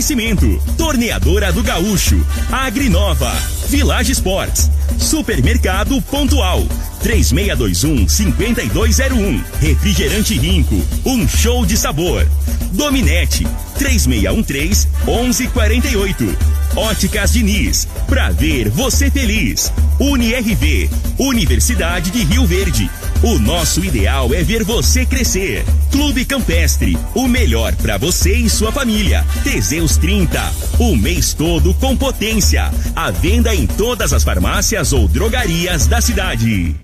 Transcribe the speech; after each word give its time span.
Oferecimento: 0.00 0.58
Torneadora 0.78 1.52
do 1.52 1.62
Gaúcho, 1.62 2.24
Agrinova, 2.50 3.30
Village 3.68 4.12
Sports, 4.12 4.70
Supermercado 4.98 6.00
Pontual, 6.00 6.66
3621 7.02 8.08
5201. 8.08 9.44
Refrigerante 9.60 10.38
Rinco, 10.38 10.82
um 11.04 11.28
show 11.28 11.66
de 11.66 11.76
sabor. 11.76 12.26
Dominete, 12.72 13.46
3613 13.78 14.88
1148. 15.04 16.36
Óticas 16.76 17.32
Diniz, 17.34 17.86
pra 18.06 18.30
ver 18.30 18.70
você 18.70 19.10
feliz. 19.10 19.70
UniRV, 20.00 20.88
Universidade 21.18 22.10
de 22.10 22.24
Rio 22.24 22.46
Verde. 22.46 22.90
O 23.22 23.38
nosso 23.38 23.84
ideal 23.84 24.32
é 24.32 24.42
ver 24.42 24.64
você 24.64 25.04
crescer. 25.04 25.64
Clube 25.92 26.24
Campestre, 26.24 26.98
o 27.14 27.28
melhor 27.28 27.74
para 27.76 27.98
você 27.98 28.34
e 28.34 28.48
sua 28.48 28.72
família. 28.72 29.26
Teseus 29.44 29.98
30, 29.98 30.40
o 30.78 30.96
mês 30.96 31.34
todo 31.34 31.74
com 31.74 31.94
potência. 31.94 32.70
A 32.96 33.10
venda 33.10 33.54
em 33.54 33.66
todas 33.66 34.14
as 34.14 34.24
farmácias 34.24 34.94
ou 34.94 35.06
drogarias 35.06 35.86
da 35.86 36.00
cidade. 36.00 36.74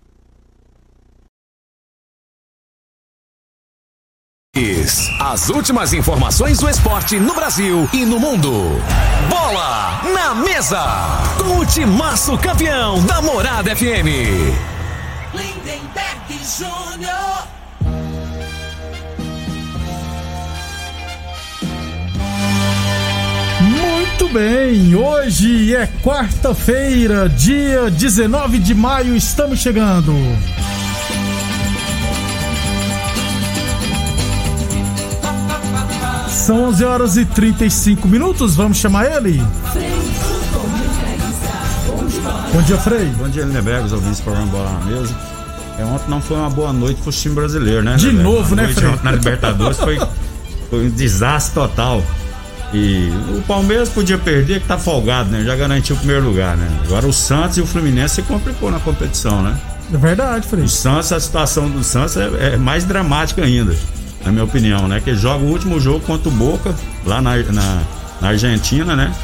As 5.19 5.49
últimas 5.49 5.93
informações 5.93 6.59
do 6.59 6.69
esporte 6.69 7.19
no 7.19 7.35
Brasil 7.35 7.89
e 7.93 8.05
no 8.05 8.21
mundo. 8.21 8.53
Bola 9.29 10.03
na 10.15 10.35
mesa. 10.35 10.83
Com 11.39 11.59
o 11.59 11.67
timaço 11.67 12.39
campeão 12.39 13.05
da 13.05 13.21
Morada 13.21 13.75
FM. 13.75 14.76
Júnior. 16.47 17.49
Muito 23.61 24.29
bem, 24.29 24.95
hoje 24.95 25.75
é 25.75 25.89
quarta-feira, 26.05 27.29
dia 27.29 27.91
19 27.91 28.61
de 28.61 28.77
maio, 28.77 29.17
estamos 29.17 29.59
chegando. 29.59 30.13
São 36.29 36.69
11 36.69 36.85
horas 36.85 37.17
e 37.17 37.25
35 37.25 38.07
minutos, 38.07 38.55
vamos 38.55 38.79
chamar 38.79 39.07
ele? 39.07 39.43
Bom 42.53 42.63
dia, 42.63 42.79
Frei. 42.79 43.07
Bom 43.19 43.29
dia, 43.29 43.43
Lindeberg, 43.43 43.93
ouvintes 43.93 44.21
do 44.21 44.25
programa 44.25 44.51
Bola 44.53 44.71
na 44.71 44.85
Mesa. 44.85 45.36
É, 45.79 45.85
ontem 45.85 46.09
não 46.09 46.21
foi 46.21 46.37
uma 46.37 46.51
boa 46.51 46.73
noite 46.73 47.01
pro 47.03 47.13
time 47.13 47.35
brasileiro, 47.35 47.83
né? 47.83 47.97
De 47.97 48.13
novo, 48.13 48.55
né, 48.55 48.69
Frei? 48.69 48.91
Na 49.03 49.13
Libertadores 49.13 49.79
foi, 49.79 49.99
foi 50.71 50.87
um 50.87 50.91
desastre 50.91 51.55
total. 51.55 52.03
E 52.73 53.11
o 53.37 53.43
Palmeiras 53.43 53.89
podia 53.89 54.19
perder, 54.19 54.61
que 54.61 54.67
tá 54.67 54.79
folgado, 54.79 55.31
né? 55.31 55.45
Já 55.45 55.55
garantiu 55.55 55.95
o 55.95 55.99
primeiro 55.99 56.25
lugar, 56.25 56.57
né? 56.57 56.69
Agora 56.85 57.07
o 57.07 57.13
Santos 57.13 57.59
e 57.59 57.61
o 57.61 57.67
Fluminense 57.67 58.17
se 58.17 58.23
complicou 58.23 58.71
na 58.71 58.81
competição, 58.81 59.43
né? 59.43 59.57
É 59.93 59.97
verdade, 59.97 60.47
Frei. 60.47 60.65
O 60.65 60.69
Santos, 60.69 61.13
a 61.13 61.21
situação 61.21 61.69
do 61.69 61.85
Santos 61.85 62.17
é, 62.17 62.55
é 62.55 62.57
mais 62.57 62.85
dramática 62.85 63.45
ainda 63.45 63.77
na 64.27 64.33
minha 64.33 64.45
opinião, 64.45 64.89
né? 64.89 65.01
Que 65.01 65.15
joga 65.15 65.45
o 65.45 65.49
último 65.49 65.79
jogo 65.79 66.01
contra 66.01 66.29
o 66.29 66.33
Boca, 66.33 66.75
lá 67.05 67.23
na, 67.23 67.37
na, 67.37 67.83
na, 68.21 68.29
Argentina, 68.29 68.97
né? 68.97 69.15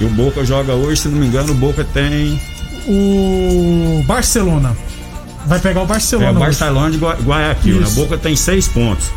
E 0.00 0.04
o 0.04 0.08
Boca 0.08 0.44
joga 0.44 0.72
hoje, 0.72 1.02
se 1.02 1.08
não 1.08 1.18
me 1.18 1.26
engano, 1.26 1.52
o 1.52 1.54
Boca 1.54 1.84
tem. 1.84 2.40
O 2.88 4.02
Barcelona. 4.06 4.74
Vai 5.46 5.60
pegar 5.60 5.82
o 5.82 5.86
Barcelona. 5.86 6.28
É, 6.28 6.32
o 6.32 6.34
Barcelona 6.34 6.90
de 6.90 6.98
Guayaquil, 6.98 7.80
né? 7.80 7.86
O 7.86 7.90
Boca 7.90 8.18
tem 8.18 8.34
seis 8.34 8.66
pontos. 8.66 9.10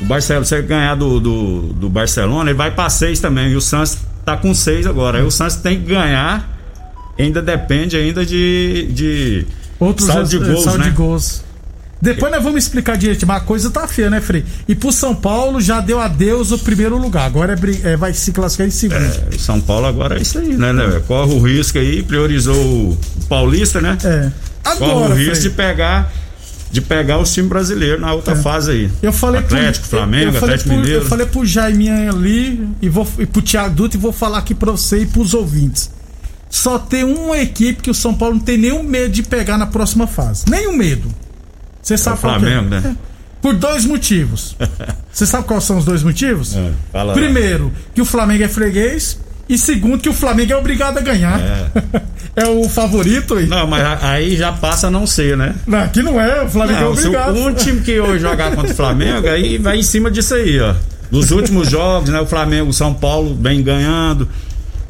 O 0.00 0.04
Barcelona, 0.04 0.44
se 0.44 0.54
ele 0.54 0.66
ganhar 0.66 0.94
do, 0.94 1.18
do, 1.18 1.60
do, 1.74 1.88
Barcelona, 1.88 2.50
ele 2.50 2.56
vai 2.56 2.70
para 2.70 2.88
seis 2.88 3.20
também. 3.20 3.50
E 3.50 3.56
o 3.56 3.60
Santos 3.60 3.98
tá 4.24 4.36
com 4.36 4.54
seis 4.54 4.86
agora. 4.86 5.18
Aí 5.18 5.24
o 5.24 5.30
Santos 5.30 5.56
tem 5.56 5.80
que 5.80 5.86
ganhar. 5.86 6.50
Ainda 7.18 7.42
depende 7.42 7.96
ainda 7.96 8.24
de. 8.24 8.88
de 8.92 9.46
Outros 9.78 10.06
saldo 10.06 10.28
de 10.28 10.38
gols, 10.38 10.64
saldo 10.64 10.78
né? 10.78 10.84
de 10.84 10.90
gols. 10.90 11.44
Depois 12.00 12.30
nós 12.30 12.42
vamos 12.42 12.62
explicar 12.64 12.98
direito, 12.98 13.26
mas 13.26 13.38
a 13.38 13.40
coisa 13.40 13.70
tá 13.70 13.88
feia, 13.88 14.10
né, 14.10 14.20
Frei? 14.20 14.44
E 14.68 14.74
pro 14.74 14.92
São 14.92 15.14
Paulo 15.14 15.58
já 15.58 15.80
deu 15.80 15.98
adeus 15.98 16.52
o 16.52 16.58
primeiro 16.58 16.98
lugar. 16.98 17.24
Agora 17.24 17.54
é, 17.54 17.92
é 17.92 17.96
vai 17.96 18.12
se 18.12 18.30
classificar 18.30 18.66
em 18.66 18.70
segundo. 18.70 19.00
É, 19.00 19.38
São 19.38 19.58
Paulo 19.58 19.86
agora 19.86 20.18
é 20.18 20.22
isso 20.22 20.38
aí, 20.38 20.54
né, 20.54 20.72
né? 20.72 21.02
Corre 21.06 21.32
o 21.32 21.40
risco 21.40 21.78
aí, 21.78 22.02
priorizou 22.02 22.54
o 22.54 22.98
Paulista, 23.26 23.80
né? 23.80 23.96
É. 24.04 24.30
Agora, 24.64 25.12
o 25.12 25.16
risco 25.16 25.42
de 25.42 25.50
pegar 25.50 26.12
de 26.74 26.80
pegar 26.80 27.18
o 27.18 27.22
time 27.22 27.48
brasileiro 27.48 28.00
na 28.00 28.12
outra 28.12 28.34
é. 28.34 28.36
fase 28.36 28.70
aí. 28.72 28.90
Eu 29.00 29.12
falei 29.12 29.40
Atlético, 29.40 29.88
pro, 29.88 29.98
Flamengo, 29.98 30.24
eu, 30.24 30.32
eu 30.32 30.38
Atlético 30.38 30.68
pro, 30.70 30.78
Mineiro. 30.78 31.02
Eu 31.02 31.08
falei 31.08 31.26
pro 31.26 31.46
Jaime 31.46 31.88
ali 31.88 32.68
e, 32.82 32.88
vou, 32.88 33.06
e 33.16 33.26
pro 33.26 33.40
Thiago 33.40 33.76
Dutra 33.76 33.96
e 33.96 34.00
vou 34.00 34.12
falar 34.12 34.38
aqui 34.38 34.56
pra 34.56 34.72
você 34.72 35.02
e 35.02 35.06
pros 35.06 35.34
ouvintes. 35.34 35.88
Só 36.50 36.76
tem 36.78 37.04
uma 37.04 37.38
equipe 37.38 37.80
que 37.80 37.90
o 37.90 37.94
São 37.94 38.12
Paulo 38.12 38.36
não 38.36 38.42
tem 38.42 38.58
nenhum 38.58 38.82
medo 38.82 39.12
de 39.12 39.22
pegar 39.22 39.56
na 39.56 39.66
próxima 39.66 40.08
fase. 40.08 40.44
Nenhum 40.48 40.76
medo. 40.76 41.08
Você 41.80 41.96
sabe 41.96 42.16
é 42.16 42.18
o 42.18 42.20
Flamengo, 42.20 42.74
é? 42.74 42.80
né? 42.80 42.96
Por 43.40 43.54
dois 43.54 43.84
motivos. 43.84 44.56
Você 45.12 45.26
sabe 45.26 45.46
quais 45.46 45.62
são 45.64 45.78
os 45.78 45.84
dois 45.84 46.02
motivos? 46.02 46.56
É, 46.56 46.72
Primeiro, 47.12 47.70
que 47.94 48.00
o 48.00 48.04
Flamengo 48.04 48.42
é 48.42 48.48
freguês. 48.48 49.18
E 49.48 49.58
segundo, 49.58 50.00
que 50.00 50.08
o 50.08 50.12
Flamengo 50.12 50.52
é 50.52 50.56
obrigado 50.56 50.98
a 50.98 51.00
ganhar. 51.00 51.38
É, 51.40 51.70
é 52.44 52.46
o 52.48 52.68
favorito 52.68 53.34
aí. 53.34 53.46
Não, 53.46 53.66
mas 53.66 54.02
aí 54.02 54.36
já 54.36 54.52
passa 54.52 54.86
a 54.86 54.90
não 54.90 55.06
ser, 55.06 55.36
né? 55.36 55.54
Não, 55.66 55.80
aqui 55.80 56.02
não 56.02 56.20
é, 56.20 56.42
o 56.42 56.48
Flamengo 56.48 56.80
não, 56.80 56.86
é 56.86 56.90
obrigado. 56.90 57.36
um 57.36 57.54
time 57.54 57.80
que 57.80 58.00
hoje 58.00 58.20
jogar 58.20 58.54
contra 58.54 58.72
o 58.72 58.74
Flamengo, 58.74 59.28
aí 59.28 59.58
vai 59.58 59.78
em 59.78 59.82
cima 59.82 60.10
disso 60.10 60.34
aí, 60.34 60.60
ó. 60.60 60.74
Nos 61.10 61.30
últimos 61.30 61.70
jogos, 61.70 62.08
né? 62.08 62.20
O 62.20 62.26
Flamengo, 62.26 62.70
o 62.70 62.72
São 62.72 62.94
Paulo 62.94 63.36
vem 63.40 63.62
ganhando. 63.62 64.28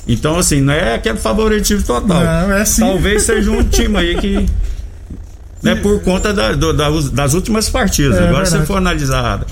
Então, 0.07 0.39
assim, 0.39 0.61
não 0.61 0.73
é 0.73 0.95
aquele 0.95 1.19
favoritismo 1.19 1.83
total. 1.85 2.23
Não, 2.23 2.53
é 2.53 2.63
assim. 2.63 2.83
Talvez 2.83 3.23
seja 3.23 3.51
um 3.51 3.65
time 3.65 3.97
aí 3.97 4.15
que 4.17 4.47
né, 5.63 5.75
por 5.83 6.01
conta 6.03 6.33
da, 6.33 6.53
do, 6.53 6.73
das 7.11 7.35
últimas 7.35 7.69
partidas. 7.69 8.19
É, 8.19 8.29
Agora, 8.29 8.47
se 8.47 8.59
for 8.67 8.77
analisar 8.77 9.45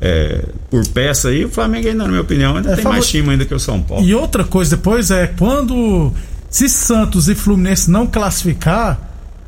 é, 0.00 0.44
por 0.70 0.86
peça 0.88 1.28
aí, 1.28 1.44
o 1.44 1.48
Flamengo 1.48 1.88
ainda, 1.88 2.04
na 2.04 2.08
minha 2.08 2.20
opinião, 2.20 2.56
ainda 2.56 2.72
é, 2.72 2.74
tem 2.74 2.82
favor... 2.82 2.98
mais 2.98 3.08
time 3.08 3.30
ainda 3.30 3.44
que 3.44 3.54
o 3.54 3.60
São 3.60 3.82
Paulo. 3.82 4.04
E 4.04 4.14
outra 4.14 4.44
coisa 4.44 4.76
depois 4.76 5.10
é 5.10 5.26
quando 5.26 6.12
se 6.50 6.68
Santos 6.68 7.28
e 7.28 7.34
Fluminense 7.34 7.90
não 7.90 8.06
classificar, 8.06 8.98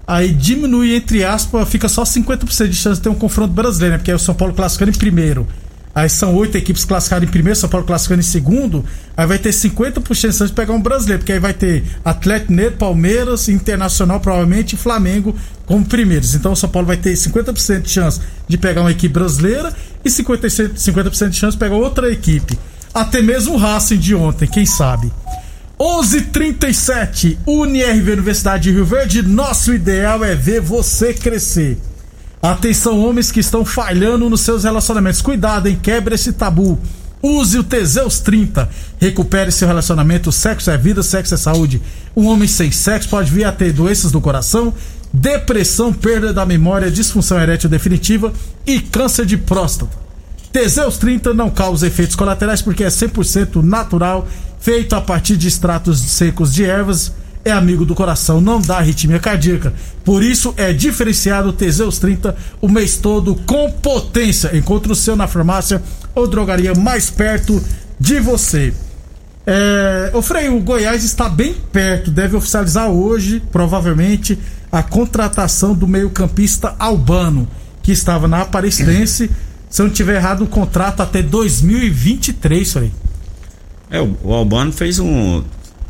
aí 0.06 0.32
diminui, 0.32 0.94
entre 0.94 1.24
aspas, 1.24 1.68
fica 1.68 1.88
só 1.88 2.02
50% 2.02 2.68
de 2.68 2.76
chance 2.76 2.96
de 2.96 3.02
ter 3.02 3.08
um 3.08 3.14
confronto 3.14 3.52
brasileiro, 3.52 3.92
né? 3.92 3.98
Porque 3.98 4.10
aí 4.10 4.16
o 4.16 4.18
São 4.18 4.34
Paulo 4.34 4.54
classificando 4.54 4.90
em 4.90 4.98
primeiro. 4.98 5.46
Aí 5.94 6.08
são 6.08 6.34
oito 6.36 6.56
equipes 6.56 6.84
classificadas 6.84 7.28
em 7.28 7.32
primeiro, 7.32 7.58
São 7.58 7.68
Paulo 7.68 7.86
classificando 7.86 8.20
em 8.20 8.24
segundo. 8.24 8.84
Aí 9.16 9.26
vai 9.26 9.38
ter 9.38 9.50
50% 9.50 10.46
de 10.46 10.52
pegar 10.52 10.72
um 10.72 10.80
brasileiro, 10.80 11.20
porque 11.20 11.32
aí 11.32 11.40
vai 11.40 11.52
ter 11.52 11.82
Atlético 12.04 12.52
Mineiro, 12.52 12.76
Palmeiras, 12.76 13.48
Internacional, 13.48 14.20
provavelmente, 14.20 14.74
e 14.74 14.78
Flamengo 14.78 15.34
como 15.66 15.84
primeiros. 15.84 16.34
Então 16.34 16.52
o 16.52 16.56
São 16.56 16.68
Paulo 16.68 16.86
vai 16.86 16.96
ter 16.96 17.12
50% 17.14 17.82
de 17.82 17.90
chance 17.90 18.20
de 18.46 18.56
pegar 18.56 18.82
uma 18.82 18.92
equipe 18.92 19.12
brasileira 19.12 19.74
e 20.08 20.22
50%, 20.24 20.76
50 20.76 21.28
de 21.28 21.36
chance 21.36 21.56
de 21.56 21.58
pegar 21.58 21.76
outra 21.76 22.10
equipe. 22.10 22.58
Até 22.92 23.22
mesmo 23.22 23.54
o 23.54 23.56
Racing 23.56 23.98
de 23.98 24.14
ontem, 24.14 24.48
quem 24.48 24.66
sabe. 24.66 25.12
11:37 25.78 27.38
UniRV 27.46 28.12
Universidade 28.12 28.64
de 28.64 28.72
Rio 28.72 28.84
Verde. 28.84 29.22
Nosso 29.22 29.72
ideal 29.72 30.24
é 30.24 30.34
ver 30.34 30.60
você 30.60 31.14
crescer. 31.14 31.78
Atenção, 32.42 33.00
homens 33.00 33.30
que 33.30 33.40
estão 33.40 33.64
falhando 33.64 34.28
nos 34.28 34.40
seus 34.40 34.64
relacionamentos. 34.64 35.22
Cuidado, 35.22 35.68
hein? 35.68 35.78
Quebre 35.80 36.14
esse 36.14 36.32
tabu. 36.32 36.78
Use 37.22 37.58
o 37.58 37.64
Teseus 37.64 38.20
30. 38.20 38.68
Recupere 39.00 39.50
seu 39.50 39.66
relacionamento. 39.66 40.30
Sexo 40.30 40.70
é 40.70 40.76
vida, 40.76 41.02
sexo 41.02 41.34
é 41.34 41.36
saúde. 41.36 41.82
Um 42.16 42.26
homem 42.26 42.48
sem 42.48 42.70
sexo 42.70 43.08
pode 43.08 43.30
vir 43.30 43.44
a 43.44 43.52
ter 43.52 43.72
doenças 43.72 44.12
do 44.12 44.20
coração, 44.20 44.72
depressão, 45.12 45.92
perda 45.92 46.32
da 46.32 46.44
memória, 46.44 46.90
disfunção 46.90 47.40
erétil 47.40 47.68
definitiva 47.68 48.32
e 48.66 48.80
câncer 48.80 49.26
de 49.26 49.36
próstata. 49.36 49.96
Teseus 50.52 50.96
30 50.98 51.34
não 51.34 51.50
causa 51.50 51.86
efeitos 51.86 52.16
colaterais 52.16 52.62
porque 52.62 52.84
é 52.84 52.88
100% 52.88 53.62
natural, 53.62 54.26
feito 54.58 54.94
a 54.94 55.00
partir 55.00 55.36
de 55.36 55.48
extratos 55.48 56.00
secos 56.00 56.52
de 56.52 56.64
ervas 56.64 57.12
é 57.44 57.52
amigo 57.52 57.84
do 57.84 57.94
coração, 57.94 58.40
não 58.40 58.60
dá 58.60 58.78
arritmia 58.78 59.18
cardíaca. 59.18 59.72
Por 60.04 60.22
isso 60.22 60.52
é 60.56 60.72
diferenciado 60.72 61.52
Teseus 61.52 61.98
30 61.98 62.36
o 62.60 62.68
mês 62.68 62.96
todo 62.96 63.34
com 63.46 63.70
potência. 63.70 64.56
Encontre 64.56 64.92
o 64.92 64.96
seu 64.96 65.16
na 65.16 65.26
farmácia 65.26 65.82
ou 66.14 66.26
drogaria 66.26 66.74
mais 66.74 67.10
perto 67.10 67.62
de 67.98 68.20
você. 68.20 68.72
É, 69.46 70.10
o 70.12 70.20
Frei, 70.20 70.48
o 70.48 70.60
Goiás 70.60 71.04
está 71.04 71.26
bem 71.28 71.54
perto, 71.72 72.10
deve 72.10 72.36
oficializar 72.36 72.90
hoje, 72.90 73.42
provavelmente, 73.50 74.38
a 74.70 74.82
contratação 74.82 75.74
do 75.74 75.86
meio-campista 75.86 76.74
Albano, 76.78 77.48
que 77.82 77.92
estava 77.92 78.28
na 78.28 78.42
Aparecidense. 78.42 79.30
Se 79.68 79.82
eu 79.82 79.86
não 79.86 79.92
tiver 79.92 80.16
errado, 80.16 80.44
o 80.44 80.46
contrato 80.46 81.00
até 81.00 81.22
2023, 81.22 82.72
Frei. 82.72 82.92
É, 83.90 84.00
o 84.00 84.32
Albano 84.32 84.72
fez 84.72 84.98
um 84.98 85.42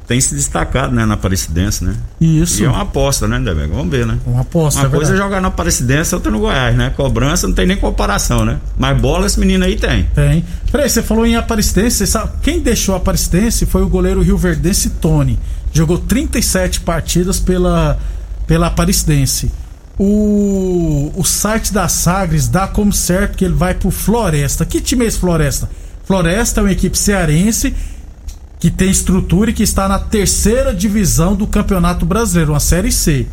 tem 0.09 0.19
se 0.23 0.35
destacado, 0.35 0.95
né, 0.95 1.05
na 1.05 1.15
Aparecidense, 1.15 1.85
né? 1.85 1.95
Isso. 2.19 2.63
E 2.63 2.65
é 2.65 2.69
uma 2.69 2.81
aposta, 2.81 3.29
né, 3.29 3.39
Deberg? 3.39 3.71
Vamos 3.71 3.91
ver, 3.91 4.07
né? 4.07 4.19
Uma 4.25 4.41
aposta, 4.41 4.81
Uma 4.81 4.89
é 4.89 4.91
coisa 4.91 5.13
é 5.13 5.17
jogar 5.19 5.39
na 5.39 5.49
Aparecidense, 5.49 6.15
outra 6.15 6.33
no 6.33 6.39
Goiás, 6.39 6.75
né? 6.75 6.91
Cobrança 6.97 7.47
não 7.47 7.55
tem 7.55 7.67
nem 7.67 7.77
comparação, 7.77 8.43
né? 8.43 8.59
Mas 8.79 8.99
bola 8.99 9.27
esse 9.27 9.39
menino 9.39 9.67
aí 9.67 9.77
tem. 9.77 10.05
Tem. 10.15 10.43
Peraí, 10.73 10.89
você 10.89 11.03
falou 11.03 11.27
em 11.27 11.37
Aparecidense, 11.37 12.07
sabe, 12.07 12.33
quem 12.41 12.61
deixou 12.61 12.95
a 12.95 12.97
Aparecidense 12.97 13.67
foi 13.67 13.83
o 13.83 13.89
goleiro 13.89 14.23
Rio 14.23 14.39
Verdense 14.39 14.89
Tony. 14.89 15.39
Jogou 15.75 15.99
37 15.99 16.81
partidas 16.81 17.39
pela, 17.39 17.99
pela 18.49 18.67
Aparecidense. 18.67 19.53
O, 19.99 21.13
o 21.15 21.25
site 21.25 21.73
da 21.73 21.87
Sagres 21.87 22.49
dá 22.49 22.67
como 22.67 22.93
certo 22.93 23.37
que 23.37 23.45
ele 23.45 23.55
vai 23.55 23.75
pro 23.75 23.91
Floresta. 23.91 24.65
Que 24.65 24.81
time 24.81 25.05
é 25.05 25.09
esse 25.09 25.19
Floresta? 25.19 25.71
Floresta 26.05 26.61
é 26.61 26.65
uma 26.65 26.73
equipe 26.73 26.97
cearense 26.97 27.75
que 28.59 28.71
tem 28.71 28.91
estrutura 28.91 29.51
e 29.51 29.53
que 29.53 29.63
está 29.63 29.87
na 29.87 29.99
terceira 29.99 30.75
divisão 30.75 31.37
do 31.37 31.47
Campeonato 31.47 32.07
Brasileiro, 32.07 32.53
uma 32.53 32.61
Série 32.61 32.91
C. 32.91 33.27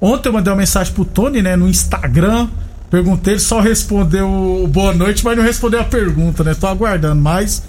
Ontem 0.00 0.28
eu 0.28 0.32
mandei 0.32 0.52
uma 0.52 0.58
mensagem 0.58 0.92
pro 0.92 1.04
Tony, 1.04 1.40
né, 1.40 1.56
no 1.56 1.68
Instagram. 1.68 2.48
Perguntei, 2.90 3.34
ele 3.34 3.40
só 3.40 3.60
respondeu 3.60 4.68
boa 4.70 4.92
noite, 4.92 5.24
mas 5.24 5.36
não 5.36 5.42
respondeu 5.42 5.80
a 5.80 5.84
pergunta, 5.84 6.44
né? 6.44 6.54
Tô 6.54 6.66
aguardando, 6.66 7.20
mas 7.22 7.62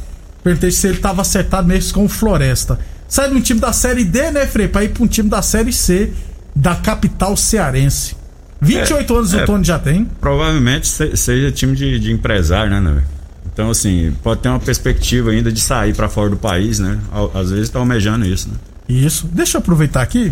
perguntei 0.43 0.69
se 0.69 0.85
ele 0.87 0.97
tava 0.97 1.21
acertado 1.21 1.67
mesmo 1.67 1.93
com 1.93 2.05
o 2.05 2.09
Floresta. 2.09 2.77
Sai 3.07 3.29
de 3.29 3.35
um 3.35 3.41
time 3.41 3.59
da 3.59 3.71
Série 3.71 4.03
D, 4.03 4.31
né, 4.31 4.45
Frei? 4.45 4.67
Pra 4.67 4.83
ir 4.83 4.89
pra 4.89 5.03
um 5.03 5.07
time 5.07 5.29
da 5.29 5.41
Série 5.41 5.71
C 5.71 6.11
da 6.55 6.75
capital 6.75 7.35
cearense. 7.35 8.15
28 8.61 9.13
é, 9.13 9.17
anos 9.17 9.33
é, 9.33 9.43
o 9.43 9.45
Tony 9.45 9.63
já 9.63 9.77
tem. 9.77 10.05
Provavelmente 10.21 10.87
seja 10.87 11.51
time 11.51 11.75
de, 11.75 11.99
de 11.99 12.11
empresário, 12.11 12.71
né, 12.71 12.79
né? 12.79 13.03
Então, 13.45 13.69
assim, 13.69 14.15
pode 14.23 14.41
ter 14.41 14.49
uma 14.49 14.59
perspectiva 14.59 15.29
ainda 15.29 15.51
de 15.51 15.59
sair 15.59 15.93
para 15.93 16.09
fora 16.09 16.29
do 16.29 16.37
país, 16.37 16.79
né? 16.79 16.97
Às 17.35 17.51
vezes 17.51 17.69
tá 17.69 17.77
almejando 17.77 18.25
isso, 18.25 18.49
né? 18.49 18.55
Isso. 18.87 19.27
Deixa 19.31 19.57
eu 19.57 19.59
aproveitar 19.59 20.01
aqui. 20.01 20.31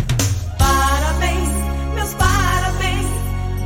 Parabéns, 0.58 1.50
meus 1.94 2.14
parabéns, 2.16 3.08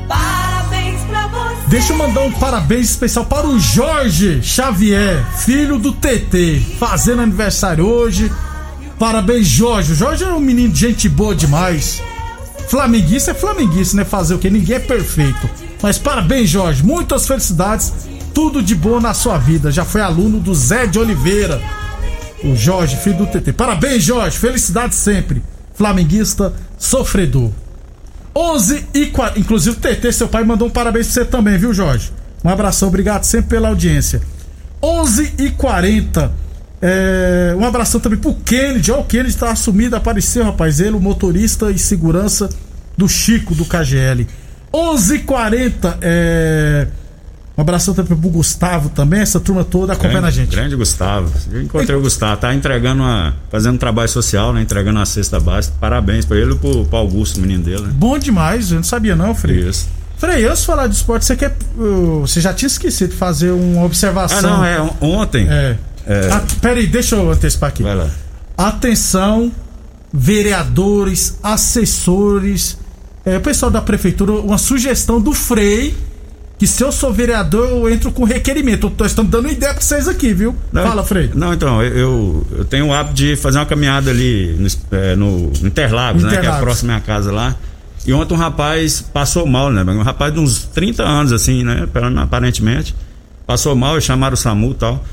parabéns 0.07 1.01
pra 1.03 1.27
você. 1.27 1.69
Deixa 1.69 1.93
eu 1.93 1.97
mandar 1.97 2.21
um 2.21 2.31
parabéns 2.33 2.89
especial 2.89 3.25
para 3.25 3.47
o 3.47 3.57
Jorge 3.59 4.41
Xavier, 4.43 5.23
filho 5.37 5.79
do 5.79 5.93
TT, 5.93 6.61
fazendo 6.77 7.21
aniversário 7.21 7.85
hoje. 7.85 8.29
Parabéns, 8.99 9.47
Jorge. 9.47 9.93
O 9.93 9.95
Jorge 9.95 10.23
é 10.23 10.27
um 10.27 10.39
menino 10.39 10.73
de 10.73 10.79
gente 10.79 11.07
boa 11.07 11.35
demais. 11.35 12.01
Flamenguista 12.67 13.31
é 13.31 13.33
flamenguista, 13.33 13.97
né? 13.97 14.05
Fazer 14.05 14.35
o 14.35 14.39
que? 14.39 14.49
Ninguém 14.49 14.77
é 14.77 14.79
perfeito. 14.79 15.49
Mas 15.81 15.97
parabéns, 15.97 16.49
Jorge. 16.49 16.83
Muitas 16.83 17.27
felicidades 17.27 17.93
tudo 18.35 18.61
de 18.61 18.75
bom 18.75 18.99
na 18.99 19.13
sua 19.13 19.37
vida. 19.37 19.71
Já 19.71 19.85
foi 19.85 20.01
aluno 20.01 20.39
do 20.39 20.53
Zé 20.53 20.85
de 20.85 20.99
Oliveira, 20.99 21.61
o 22.43 22.53
Jorge, 22.53 22.97
filho 22.97 23.19
do 23.19 23.27
TT. 23.27 23.53
Parabéns, 23.53 24.03
Jorge. 24.03 24.37
Felicidade 24.37 24.93
sempre. 24.93 25.41
Flamenguista 25.73 26.53
sofredor. 26.77 27.51
11 28.35 28.87
e 28.93 29.05
40. 29.07 29.39
Inclusive, 29.39 29.77
o 29.77 29.79
TT, 29.79 30.11
seu 30.11 30.27
pai, 30.27 30.43
mandou 30.43 30.67
um 30.67 30.71
parabéns 30.71 31.07
pra 31.07 31.13
você 31.13 31.25
também, 31.25 31.57
viu, 31.57 31.73
Jorge? 31.73 32.11
Um 32.43 32.49
abração, 32.49 32.89
obrigado 32.89 33.23
sempre 33.23 33.51
pela 33.51 33.69
audiência. 33.69 34.21
11 34.83 35.33
e 35.39 35.49
40. 35.51 36.44
É, 36.81 37.55
um 37.57 37.65
abração 37.65 37.99
também 37.99 38.19
pro 38.19 38.33
Kennedy. 38.33 38.91
Ó, 38.91 38.99
o 38.99 39.05
Kennedy 39.05 39.35
tá 39.35 39.51
assumido, 39.51 39.95
apareceu, 39.95 40.43
rapaz. 40.43 40.79
Ele, 40.79 40.95
o 40.95 40.99
motorista 40.99 41.71
e 41.71 41.79
segurança 41.79 42.49
do 42.97 43.07
Chico, 43.07 43.55
do 43.55 43.65
KGL. 43.65 44.27
11 44.73 45.15
e 45.15 45.19
40. 45.19 45.97
É. 46.01 46.87
Um 47.57 47.61
abração 47.61 47.93
também 47.93 48.17
pro 48.17 48.29
Gustavo 48.29 48.89
também, 48.89 49.21
essa 49.21 49.39
turma 49.39 49.63
toda 49.63 49.93
acompanhando 49.93 50.23
grande, 50.23 50.41
a 50.41 50.43
gente. 50.43 50.51
Grande 50.53 50.75
Gustavo. 50.75 51.31
Eu 51.49 51.61
encontrei 51.61 51.95
o 51.95 52.01
Gustavo, 52.01 52.35
tá 52.35 52.53
entregando 52.53 53.01
uma. 53.01 53.33
fazendo 53.49 53.75
um 53.75 53.77
trabalho 53.77 54.09
social, 54.09 54.51
né? 54.51 54.61
Entregando 54.61 54.99
uma 54.99 55.05
cesta 55.05 55.39
básica. 55.39 55.73
Parabéns 55.79 56.25
pra 56.25 56.35
ele 56.35 56.51
e 56.51 56.55
pro, 56.57 56.85
pro 56.85 56.97
Augusto, 56.97 57.39
menino 57.39 57.63
dele, 57.63 57.83
né? 57.83 57.93
Bom 57.93 58.17
demais, 58.17 58.71
eu 58.71 58.75
não 58.75 58.83
sabia 58.83 59.15
não, 59.15 59.33
Frei. 59.33 59.69
Isso. 59.69 59.87
Frei, 60.17 60.45
antes 60.45 60.61
de 60.61 60.65
falar 60.65 60.87
de 60.87 60.95
esporte, 60.95 61.23
você 61.23 61.35
quer. 61.37 61.55
Você 62.21 62.41
já 62.41 62.53
tinha 62.53 62.67
esquecido 62.67 63.11
de 63.11 63.15
fazer 63.15 63.51
uma 63.51 63.85
observação. 63.85 64.37
Ah, 64.37 64.41
não, 64.41 64.65
é 64.65 64.91
ontem. 64.99 65.47
É. 65.49 65.77
é... 66.05 66.29
Ah, 66.31 66.43
peraí, 66.61 66.87
deixa 66.87 67.15
eu 67.15 67.31
antecipar 67.31 67.69
aqui. 67.69 67.83
Vai 67.83 67.95
lá. 67.95 68.09
Atenção, 68.57 69.51
vereadores, 70.13 71.37
assessores, 71.43 72.77
é, 73.25 73.37
o 73.37 73.41
pessoal 73.41 73.71
da 73.71 73.81
prefeitura, 73.81 74.33
uma 74.33 74.57
sugestão 74.57 75.19
do 75.19 75.33
Frei 75.33 75.95
que 76.57 76.65
se 76.65 76.81
eu 76.83 76.91
sou 76.91 77.11
vereador, 77.11 77.67
eu 77.69 77.89
entro 77.89 78.11
com 78.11 78.23
requerimento. 78.23 78.91
Estamos 79.03 79.29
dando 79.29 79.49
ideia 79.49 79.73
pra 79.73 79.81
vocês 79.81 80.07
aqui, 80.07 80.33
viu? 80.33 80.55
Não, 80.71 80.83
Fala, 80.83 81.03
Frei. 81.03 81.29
Não, 81.33 81.53
então, 81.53 81.83
eu, 81.83 82.47
eu 82.57 82.65
tenho 82.65 82.87
o 82.87 82.93
hábito 82.93 83.15
de 83.15 83.35
fazer 83.35 83.57
uma 83.57 83.65
caminhada 83.65 84.09
ali 84.09 84.55
no, 84.57 84.97
é, 84.97 85.15
no 85.15 85.51
Interlagos, 85.63 86.23
né? 86.23 86.37
Que 86.37 86.47
é 86.47 86.59
próximo 86.59 86.91
à 86.91 86.95
minha 86.95 87.05
casa 87.05 87.31
lá. 87.31 87.55
E 88.07 88.13
ontem 88.13 88.33
um 88.33 88.37
rapaz 88.37 89.01
passou 89.01 89.45
mal, 89.45 89.69
né? 89.69 89.83
Um 89.83 90.01
rapaz 90.01 90.33
de 90.33 90.39
uns 90.39 90.63
30 90.63 91.03
anos, 91.03 91.33
assim, 91.33 91.63
né? 91.63 91.87
Aparentemente. 92.21 92.95
Passou 93.45 93.75
mal, 93.75 93.99
chamaram 93.99 94.35
o 94.35 94.37
SAMU 94.37 94.71
e 94.71 94.75
tal. 94.75 95.03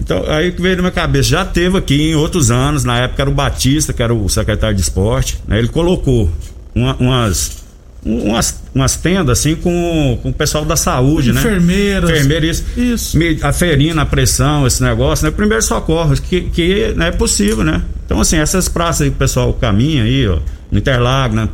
Então, 0.00 0.24
aí 0.28 0.50
que 0.50 0.62
veio 0.62 0.76
na 0.76 0.82
minha 0.82 0.92
cabeça, 0.92 1.28
já 1.28 1.44
teve 1.44 1.76
aqui 1.76 2.10
em 2.10 2.14
outros 2.14 2.50
anos, 2.50 2.84
na 2.84 3.00
época 3.00 3.22
era 3.22 3.30
o 3.30 3.34
Batista, 3.34 3.92
que 3.92 4.02
era 4.02 4.14
o 4.14 4.28
secretário 4.30 4.74
de 4.74 4.80
esporte, 4.80 5.38
né? 5.46 5.58
Ele 5.58 5.68
colocou 5.68 6.30
uma, 6.74 6.96
umas 6.96 7.60
umas, 8.02 8.62
umas 8.74 8.96
tendas 8.96 9.38
assim 9.38 9.54
com, 9.54 10.18
com 10.22 10.30
o 10.30 10.32
pessoal 10.32 10.64
da 10.64 10.74
saúde, 10.74 11.32
Enfermeiras, 11.32 12.08
né? 12.08 12.16
Enfermeiras. 12.16 12.64
Isso. 12.74 13.22
isso. 13.22 13.46
Aferindo 13.46 14.00
a 14.00 14.06
pressão, 14.06 14.66
esse 14.66 14.82
negócio, 14.82 15.26
né? 15.26 15.30
Primeiro 15.30 15.62
socorro, 15.62 16.14
que, 16.14 16.40
que 16.42 16.94
né, 16.96 17.08
é 17.08 17.12
possível, 17.12 17.62
né? 17.62 17.82
Então, 18.06 18.18
assim, 18.18 18.38
essas 18.38 18.70
praças 18.70 19.02
aí 19.02 19.10
que 19.10 19.16
o 19.16 19.18
pessoal 19.18 19.52
caminha 19.52 20.04
aí, 20.04 20.26
ó, 20.26 20.38
no 20.72 20.78
Interlago, 20.78 21.36
né? 21.36 21.46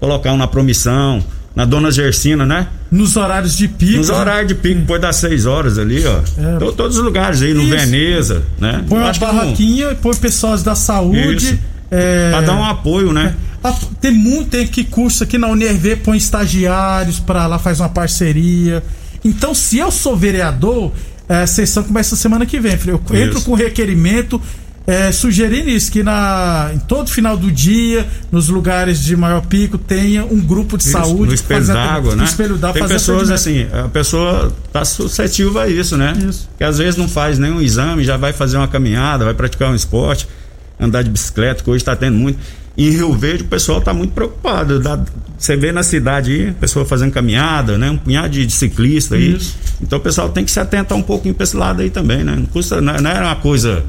Colocar 0.00 0.32
um 0.32 0.38
na 0.38 0.46
promissão, 0.46 1.22
na 1.54 1.66
Dona 1.66 1.90
Gersina, 1.90 2.46
né? 2.46 2.68
Nos 2.92 3.16
horários 3.16 3.56
de 3.56 3.66
pico. 3.66 3.96
Nos 3.96 4.10
né? 4.10 4.14
horários 4.14 4.48
de 4.48 4.54
pico, 4.54 4.80
depois 4.80 5.00
das 5.00 5.16
6 5.16 5.46
horas 5.46 5.78
ali, 5.78 6.04
ó. 6.06 6.20
É. 6.38 6.72
Todos 6.72 6.98
os 6.98 7.02
lugares 7.02 7.40
aí, 7.40 7.54
no 7.54 7.62
Isso. 7.62 7.70
Veneza, 7.70 8.42
né? 8.60 8.84
Põe 8.86 8.98
uma 8.98 9.12
barraquinha, 9.14 9.88
não... 9.88 9.96
põe 9.96 10.14
pessoas 10.14 10.62
da 10.62 10.74
saúde. 10.74 11.46
Isso. 11.46 11.58
É... 11.90 12.30
Pra 12.30 12.42
dar 12.42 12.54
um 12.54 12.64
apoio, 12.64 13.10
né? 13.10 13.34
É 13.64 13.72
tem 14.00 14.12
muito, 14.12 14.50
tem 14.50 14.66
que 14.66 14.84
curso 14.84 15.22
aqui 15.22 15.38
na 15.38 15.46
UNRV, 15.48 15.96
põe 15.96 16.18
estagiários 16.18 17.18
para 17.18 17.46
lá, 17.46 17.58
faz 17.58 17.80
uma 17.80 17.88
parceria. 17.88 18.82
Então, 19.24 19.54
se 19.54 19.78
eu 19.78 19.90
sou 19.90 20.16
vereador, 20.16 20.92
é, 21.28 21.42
a 21.42 21.46
sessão 21.46 21.82
começa 21.84 22.16
semana 22.16 22.44
que 22.44 22.58
vem. 22.60 22.76
Eu 22.86 23.00
isso. 23.04 23.16
entro 23.16 23.40
com 23.42 23.54
requerimento 23.54 24.40
é, 24.86 25.12
sugerindo 25.12 25.70
isso, 25.70 25.92
que 25.92 26.02
na, 26.02 26.70
em 26.74 26.78
todo 26.78 27.08
final 27.08 27.36
do 27.36 27.52
dia, 27.52 28.06
nos 28.32 28.48
lugares 28.48 29.02
de 29.02 29.16
maior 29.16 29.42
pico, 29.42 29.78
tenha 29.78 30.24
um 30.24 30.40
grupo 30.40 30.76
de 30.76 30.84
isso, 30.84 30.92
saúde. 30.92 31.26
No 31.26 31.34
espelho 31.34 31.66
d'água, 31.66 32.16
né? 32.16 32.24
Espelho 32.24 32.58
Tem 32.58 32.88
pessoas 32.88 33.30
assim, 33.30 33.66
a 33.72 33.88
pessoa 33.88 34.52
está 34.66 34.84
suscetível 34.84 35.60
a 35.60 35.68
isso, 35.68 35.96
né? 35.96 36.14
Isso. 36.28 36.48
Que 36.58 36.64
às 36.64 36.78
vezes 36.78 36.96
não 36.96 37.08
faz 37.08 37.38
nenhum 37.38 37.60
exame, 37.60 38.02
já 38.02 38.16
vai 38.16 38.32
fazer 38.32 38.56
uma 38.56 38.66
caminhada, 38.66 39.24
vai 39.24 39.34
praticar 39.34 39.70
um 39.70 39.74
esporte, 39.74 40.26
andar 40.80 41.02
de 41.02 41.10
bicicleta, 41.10 41.62
que 41.62 41.70
hoje 41.70 41.82
está 41.82 41.94
tendo 41.94 42.16
muito. 42.16 42.38
Em 42.76 42.88
Rio 42.90 43.12
Verde 43.12 43.44
o 43.44 43.46
pessoal 43.46 43.78
está 43.78 43.92
muito 43.92 44.14
preocupado. 44.14 44.82
você 45.38 45.56
vê 45.56 45.70
na 45.70 45.82
cidade 45.82 46.32
aí, 46.32 46.52
pessoa 46.52 46.84
fazendo 46.84 47.12
caminhada, 47.12 47.78
né? 47.78 47.90
Um 47.90 47.98
punhado 47.98 48.30
de, 48.30 48.46
de 48.46 48.52
ciclista 48.52 49.14
aí. 49.14 49.36
Isso. 49.36 49.56
Então 49.80 49.98
o 49.98 50.02
pessoal 50.02 50.28
tem 50.30 50.44
que 50.44 50.50
se 50.50 50.58
atentar 50.58 50.96
um 50.96 51.02
pouquinho 51.02 51.34
para 51.34 51.44
esse 51.44 51.56
lado 51.56 51.82
aí 51.82 51.90
também, 51.90 52.24
né? 52.24 52.34
Não 52.34 52.46
custa, 52.46 52.80
não, 52.80 52.94
não 52.94 53.10
era 53.10 53.26
uma 53.26 53.36
coisa. 53.36 53.84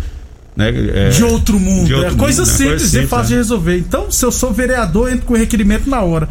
Né, 0.56 0.72
é, 0.94 1.10
de 1.10 1.24
outro 1.24 1.60
mundo. 1.60 1.88
De 1.88 1.94
outro 1.94 2.14
é 2.14 2.18
coisa, 2.18 2.42
mundo, 2.44 2.52
simples, 2.52 2.68
coisa 2.68 2.88
simples 2.88 3.06
e 3.06 3.08
fácil 3.08 3.28
de 3.28 3.34
né? 3.34 3.40
resolver. 3.40 3.78
Então, 3.78 4.12
se 4.12 4.26
eu 4.26 4.32
sou 4.32 4.54
vereador, 4.54 5.12
entro 5.12 5.26
com 5.26 5.34
requerimento 5.34 5.90
na 5.90 6.02
hora. 6.02 6.30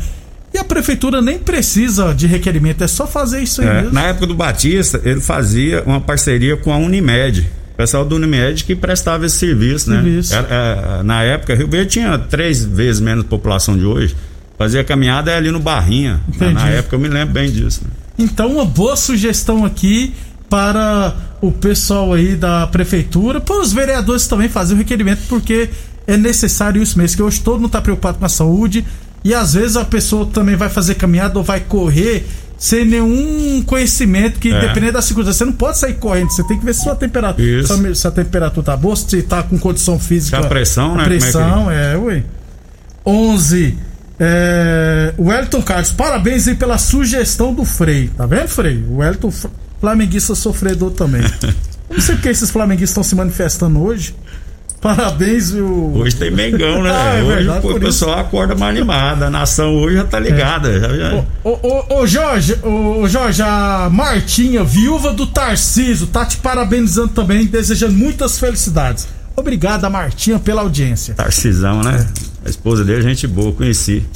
E 0.55 0.59
a 0.59 0.65
prefeitura 0.65 1.23
nem 1.23 1.39
precisa 1.39 2.15
de 2.15 2.27
requerimento, 2.27 2.85
é 2.85 2.87
só 2.87 3.07
fazer 3.07 3.43
isso 3.43 3.63
aí 3.63 3.69
é, 3.69 3.75
mesmo. 3.75 3.93
Na 3.93 4.03
época 4.03 4.27
do 4.27 4.35
Batista, 4.35 5.01
ele 5.05 5.21
fazia 5.21 5.83
uma 5.85 6.01
parceria 6.01 6.57
com 6.57 6.73
a 6.73 6.77
Unimed 6.77 7.49
pessoal 7.77 8.05
do 8.05 8.17
Unimed 8.17 8.65
que 8.65 8.75
prestava 8.75 9.27
esse 9.27 9.37
serviço, 9.37 9.91
né? 9.91 9.97
Serviço. 9.97 10.35
Era, 10.35 10.49
é, 10.51 11.03
na 11.03 11.23
época, 11.23 11.55
Rio 11.55 11.69
Verde 11.69 11.91
tinha 11.91 12.19
três 12.19 12.65
vezes 12.65 13.01
menos 13.01 13.25
população 13.27 13.77
de 13.77 13.85
hoje. 13.85 14.15
Fazia 14.57 14.85
caminhada 14.85 15.37
ali 15.37 15.51
no 15.51 15.59
Barrinha. 15.59 16.21
Entendi. 16.29 16.55
Na 16.55 16.69
época 16.69 16.95
eu 16.95 17.01
me 17.01 17.09
lembro 17.09 17.35
bem 17.35 17.51
disso. 17.51 17.83
Né? 17.85 17.91
Então, 18.19 18.53
uma 18.53 18.65
boa 18.65 18.95
sugestão 18.95 19.65
aqui 19.65 20.15
para 20.53 21.15
o 21.41 21.51
pessoal 21.51 22.13
aí 22.13 22.37
da 22.37 22.67
prefeitura, 22.67 23.41
para 23.41 23.59
os 23.59 23.73
vereadores 23.73 24.27
também 24.27 24.51
fazer 24.51 24.75
o 24.75 24.77
requerimento, 24.77 25.23
porque 25.27 25.71
é 26.07 26.15
necessário 26.15 26.83
isso 26.83 26.99
mesmo, 26.99 27.17
que 27.17 27.23
hoje 27.23 27.41
todo 27.41 27.55
mundo 27.55 27.69
está 27.69 27.81
preocupado 27.81 28.19
com 28.19 28.27
a 28.27 28.29
saúde 28.29 28.85
e 29.25 29.33
às 29.33 29.55
vezes 29.55 29.79
a 29.79 29.85
pessoa 29.87 30.27
também 30.27 30.55
vai 30.55 30.69
fazer 30.69 30.97
caminhada 30.97 31.39
ou 31.39 31.43
vai 31.43 31.61
correr 31.61 32.27
sem 32.59 32.85
nenhum 32.85 33.63
conhecimento 33.63 34.39
que, 34.39 34.53
é. 34.53 34.61
dependendo 34.61 34.93
da 34.93 35.01
segurança, 35.01 35.33
você 35.33 35.47
não 35.47 35.55
pode 35.55 35.79
sair 35.79 35.95
correndo, 35.95 36.31
você 36.31 36.45
tem 36.45 36.59
que 36.59 36.67
ver 36.67 36.75
se 36.75 36.83
sua 36.83 36.97
temperatura, 36.97 37.67
sua, 37.67 37.95
se 37.95 38.07
a 38.07 38.11
temperatura 38.11 38.67
tá 38.67 38.77
boa, 38.77 38.95
se 38.95 39.23
tá 39.23 39.43
com 39.43 39.59
condição 39.59 39.99
física. 39.99 40.39
Se 40.39 40.45
a 40.45 40.49
pressão, 40.51 40.93
a 40.93 40.99
né? 40.99 41.05
Pressão, 41.05 41.71
é, 41.71 41.75
que... 41.75 41.81
é, 41.81 41.97
ué. 41.97 42.25
11. 43.07 43.79
É, 44.21 45.15
o 45.17 45.33
Elton 45.33 45.63
Carlos, 45.63 45.93
parabéns 45.93 46.47
aí 46.47 46.55
pela 46.55 46.77
sugestão 46.77 47.55
do 47.55 47.65
Frei. 47.65 48.11
Tá 48.15 48.27
vendo, 48.27 48.49
Frei? 48.49 48.85
O 48.91 49.03
Elton 49.03 49.33
Flamenguista 49.83 50.37
sofredor 50.37 50.93
também. 50.93 51.23
não 51.91 52.01
sei 52.01 52.15
porque 52.15 52.29
esses 52.29 52.53
flamenguistas 52.53 52.91
estão 52.91 53.03
se 53.03 53.17
manifestando 53.17 53.83
hoje. 53.83 54.15
Parabéns, 54.81 55.51
viu? 55.51 55.93
Hoje 55.97 56.15
tem 56.15 56.31
Mengão, 56.31 56.85
né? 56.85 56.91
Ah, 56.95 57.17
é 57.17 57.23
hoje 57.25 57.35
verdade, 57.35 57.67
o 57.67 57.81
pessoal 57.81 58.21
acorda 58.21 58.55
mais 58.55 58.77
animada. 58.77 59.27
A 59.27 59.31
nação 59.31 59.75
hoje 59.75 59.97
já 59.97 60.05
tá 60.05 60.21
ligada. 60.21 60.69
É. 60.71 60.81
Já, 60.81 60.97
já. 60.97 61.25
Ô, 61.43 61.51
ô, 61.51 61.97
ô, 61.97 62.07
Jorge, 62.07 62.57
ô, 62.63 63.09
Jorge, 63.09 63.43
a 63.43 63.89
Martinha, 63.91 64.63
viúva 64.63 65.13
do 65.13 65.27
Tarciso, 65.27 66.07
tá 66.07 66.25
te 66.25 66.37
parabenizando 66.37 67.09
também, 67.09 67.45
desejando 67.45 67.95
muitas 67.95 68.39
felicidades. 68.39 69.09
Obrigado, 69.35 69.91
Martinha, 69.91 70.39
pela 70.39 70.63
audiência. 70.63 71.13
Tarcisão, 71.15 71.83
né? 71.83 72.07
A 72.47 72.49
esposa 72.49 72.85
dele, 72.85 73.03
gente 73.03 73.27
boa, 73.27 73.53
conheci. 73.53 74.07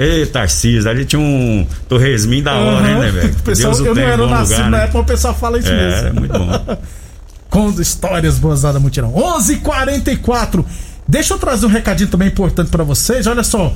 Ei, 0.00 0.24
Tarcísio, 0.24 0.88
ali 0.88 1.04
tinha 1.04 1.20
um 1.20 1.66
torresminho 1.86 2.42
da 2.42 2.54
hora, 2.54 2.88
uhum. 2.88 3.00
né, 3.00 3.10
velho? 3.10 3.36
Deus 3.44 3.80
eu 3.80 3.94
não 3.94 4.02
era 4.02 4.26
nascido 4.26 4.56
lugar, 4.56 4.70
na 4.70 4.78
né? 4.78 4.84
época, 4.84 4.98
o 4.98 5.04
pessoal 5.04 5.34
fala 5.34 5.58
isso 5.58 5.68
é, 5.68 5.76
mesmo. 5.76 6.08
É, 6.08 6.12
muito 6.12 6.38
bom. 6.38 6.78
Com 7.50 7.68
histórias 7.78 8.38
boas 8.38 8.62
da 8.62 8.80
Mutirão. 8.80 9.12
11:44 9.12 9.50
h 9.50 9.60
44 9.60 10.66
Deixa 11.06 11.34
eu 11.34 11.38
trazer 11.38 11.66
um 11.66 11.68
recadinho 11.68 12.08
também 12.08 12.28
importante 12.28 12.70
para 12.70 12.82
vocês. 12.82 13.26
Olha 13.26 13.42
só. 13.42 13.74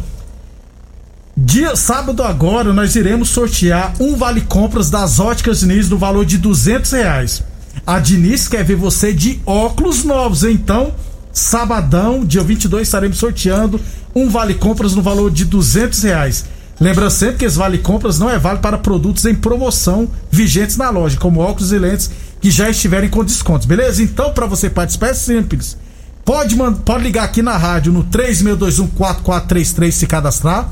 Dia 1.36 1.76
sábado 1.76 2.22
agora 2.22 2.72
nós 2.72 2.96
iremos 2.96 3.28
sortear 3.28 3.92
um 4.00 4.16
vale 4.16 4.40
compras 4.40 4.88
das 4.88 5.20
óticas 5.20 5.60
Diniz 5.60 5.90
no 5.90 5.98
valor 5.98 6.24
de 6.24 6.38
duzentos 6.38 6.92
reais. 6.92 7.42
A 7.86 7.98
Diniz 7.98 8.48
quer 8.48 8.64
ver 8.64 8.76
você 8.76 9.12
de 9.12 9.40
óculos 9.44 10.04
novos, 10.04 10.42
então 10.42 10.94
sabadão, 11.32 12.24
dia 12.24 12.42
22 12.42 12.86
estaremos 12.86 13.18
sorteando 13.18 13.80
um 14.14 14.28
vale 14.28 14.54
compras 14.54 14.94
no 14.94 15.02
valor 15.02 15.30
de 15.30 15.44
duzentos 15.44 16.02
reais. 16.02 16.44
Lembra 16.80 17.08
sempre 17.08 17.38
que 17.38 17.44
esse 17.44 17.56
vale 17.56 17.78
compras 17.78 18.18
não 18.18 18.28
é 18.28 18.38
válido 18.38 18.62
para 18.62 18.78
produtos 18.78 19.24
em 19.24 19.34
promoção 19.34 20.08
vigentes 20.30 20.76
na 20.76 20.90
loja, 20.90 21.18
como 21.18 21.40
óculos 21.40 21.72
e 21.72 21.78
lentes 21.78 22.10
que 22.40 22.50
já 22.50 22.68
estiverem 22.68 23.08
com 23.08 23.24
descontos, 23.24 23.66
beleza? 23.66 24.02
Então, 24.02 24.32
para 24.32 24.46
você 24.46 24.68
participar 24.68 25.08
é 25.08 25.14
simples. 25.14 25.78
Pode, 26.24 26.56
pode 26.84 27.02
ligar 27.02 27.24
aqui 27.24 27.42
na 27.42 27.56
rádio 27.56 27.92
no 27.92 28.04
36214433 28.04 29.90
se 29.90 30.06
cadastrar. 30.06 30.70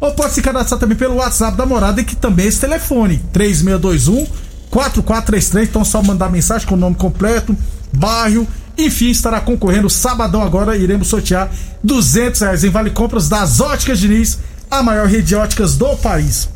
Ou 0.00 0.12
pode 0.12 0.34
se 0.34 0.42
cadastrar 0.42 0.78
também 0.78 0.96
pelo 0.96 1.16
WhatsApp 1.16 1.56
da 1.56 1.66
morada, 1.66 2.04
que 2.04 2.14
também 2.14 2.46
é 2.46 2.48
esse 2.48 2.60
telefone, 2.60 3.20
3621 3.32 4.26
4433. 4.70 5.68
Então, 5.68 5.84
só 5.84 6.02
mandar 6.02 6.30
mensagem 6.30 6.68
com 6.68 6.74
o 6.74 6.78
nome 6.78 6.94
completo, 6.94 7.56
bairro, 7.92 8.46
enfim, 8.78 9.10
estará 9.10 9.40
concorrendo 9.40 9.90
sabadão 9.90 10.42
agora. 10.42 10.76
Iremos 10.76 11.08
sortear 11.08 11.50
200 11.82 12.40
reais 12.40 12.64
em 12.64 12.70
vale 12.70 12.90
compras 12.90 13.28
das 13.28 13.60
Óticas 13.60 13.98
Diniz, 13.98 14.38
a 14.70 14.82
maior 14.82 15.08
rede 15.08 15.28
de 15.28 15.34
óticas 15.34 15.76
do 15.76 15.96
país. 15.96 16.48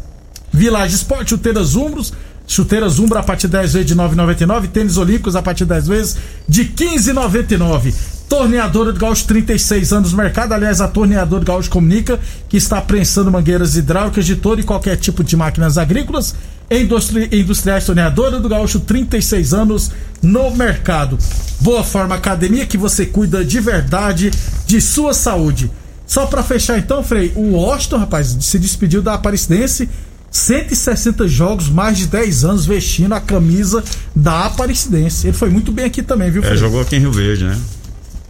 Village 0.53 0.95
Esporte, 0.95 1.31
chuteiras 1.31 1.75
Umbros 1.75 2.13
Chuteiras 2.47 2.99
Umbra 2.99 3.21
a 3.21 3.23
partir 3.23 3.47
de 3.47 3.53
10 3.53 3.73
vezes 3.73 3.89
de 3.89 3.97
9,99. 3.97 4.69
Tênis 4.69 4.97
Olímpicos 4.97 5.37
a 5.37 5.43
partir 5.43 5.65
de 5.65 5.71
10 5.71 5.89
vezes 5.89 6.17
de 6.47 6.67
15,99. 6.67 7.95
Torneadora 8.29 8.93
do 8.93 8.99
Gaúcho, 8.99 9.27
36 9.27 9.93
anos 9.93 10.13
no 10.13 10.19
mercado. 10.19 10.53
Aliás, 10.53 10.81
a 10.81 10.89
Torneadora 10.89 11.45
do 11.45 11.47
Gaúcho 11.47 11.71
comunica 11.71 12.19
que 12.49 12.57
está 12.57 12.81
prensando 12.81 13.31
mangueiras 13.31 13.77
hidráulicas 13.77 14.27
de 14.27 14.37
todo 14.37 14.61
e 14.61 14.65
qualquer 14.65 14.97
tipo 14.97 15.23
de 15.23 15.37
máquinas 15.37 15.79
agrícolas. 15.79 16.35
Industri 16.81 17.29
Industriais 17.33 17.85
Torneadora 17.85 18.41
do 18.41 18.49
Gaúcho, 18.49 18.81
36 18.81 19.53
anos 19.53 19.91
no 20.23 20.51
mercado. 20.51 21.19
Boa 21.61 21.85
Forma 21.85 22.15
Academia, 22.15 22.67
que 22.67 22.79
você 22.79 23.05
cuida 23.05 23.45
de 23.45 23.61
verdade 23.61 24.31
de 24.67 24.81
sua 24.81 25.13
saúde. 25.13 25.71
Só 26.07 26.27
para 26.27 26.43
fechar 26.43 26.79
então, 26.79 27.03
Frei, 27.03 27.33
o 27.35 27.53
Washington, 27.53 27.99
rapaz, 27.99 28.37
se 28.41 28.59
despediu 28.59 29.03
da 29.03 29.15
Aparecidense 29.15 29.89
160 30.31 31.29
jogos, 31.29 31.69
mais 31.69 31.99
de 31.99 32.07
10 32.07 32.45
anos 32.45 32.67
vestindo 32.67 33.13
a 33.13 33.21
camisa 33.21 33.85
da 34.17 34.47
Aparecidense. 34.47 35.27
Ele 35.27 35.37
foi 35.37 35.51
muito 35.51 35.71
bem 35.71 35.85
aqui 35.85 36.03
também, 36.03 36.31
viu? 36.31 36.43
É, 36.43 36.57
jogou 36.57 36.81
aqui 36.81 36.97
em 36.97 37.01
Rio 37.01 37.13
Verde, 37.13 37.45
né? 37.45 37.59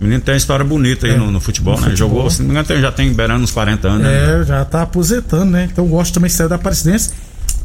O 0.01 0.05
menino 0.05 0.21
tem 0.21 0.35
uma 0.35 0.39
história 0.39 0.65
bonita 0.65 1.07
aí 1.07 1.13
é, 1.13 1.17
no, 1.17 1.31
no, 1.31 1.41
futebol, 1.41 1.75
no 1.75 1.81
né? 1.81 1.91
Futebol. 1.91 2.09
Jogou, 2.11 2.31
se 2.31 2.43
não 2.43 2.53
me 2.53 2.61
engano, 2.61 2.81
já 2.81 2.91
tem 2.91 3.13
beirando 3.13 3.45
uns 3.45 3.53
40 3.53 3.89
anos. 3.89 4.03
Né? 4.03 4.41
É, 4.41 4.45
já 4.45 4.65
tá 4.65 4.83
aposentando, 4.83 5.53
né? 5.53 5.69
Então 5.73 5.87
gosto 5.87 6.15
também 6.15 6.29
de 6.29 6.35
sair 6.35 6.49
da 6.49 6.57
Aparecidense. 6.57 7.11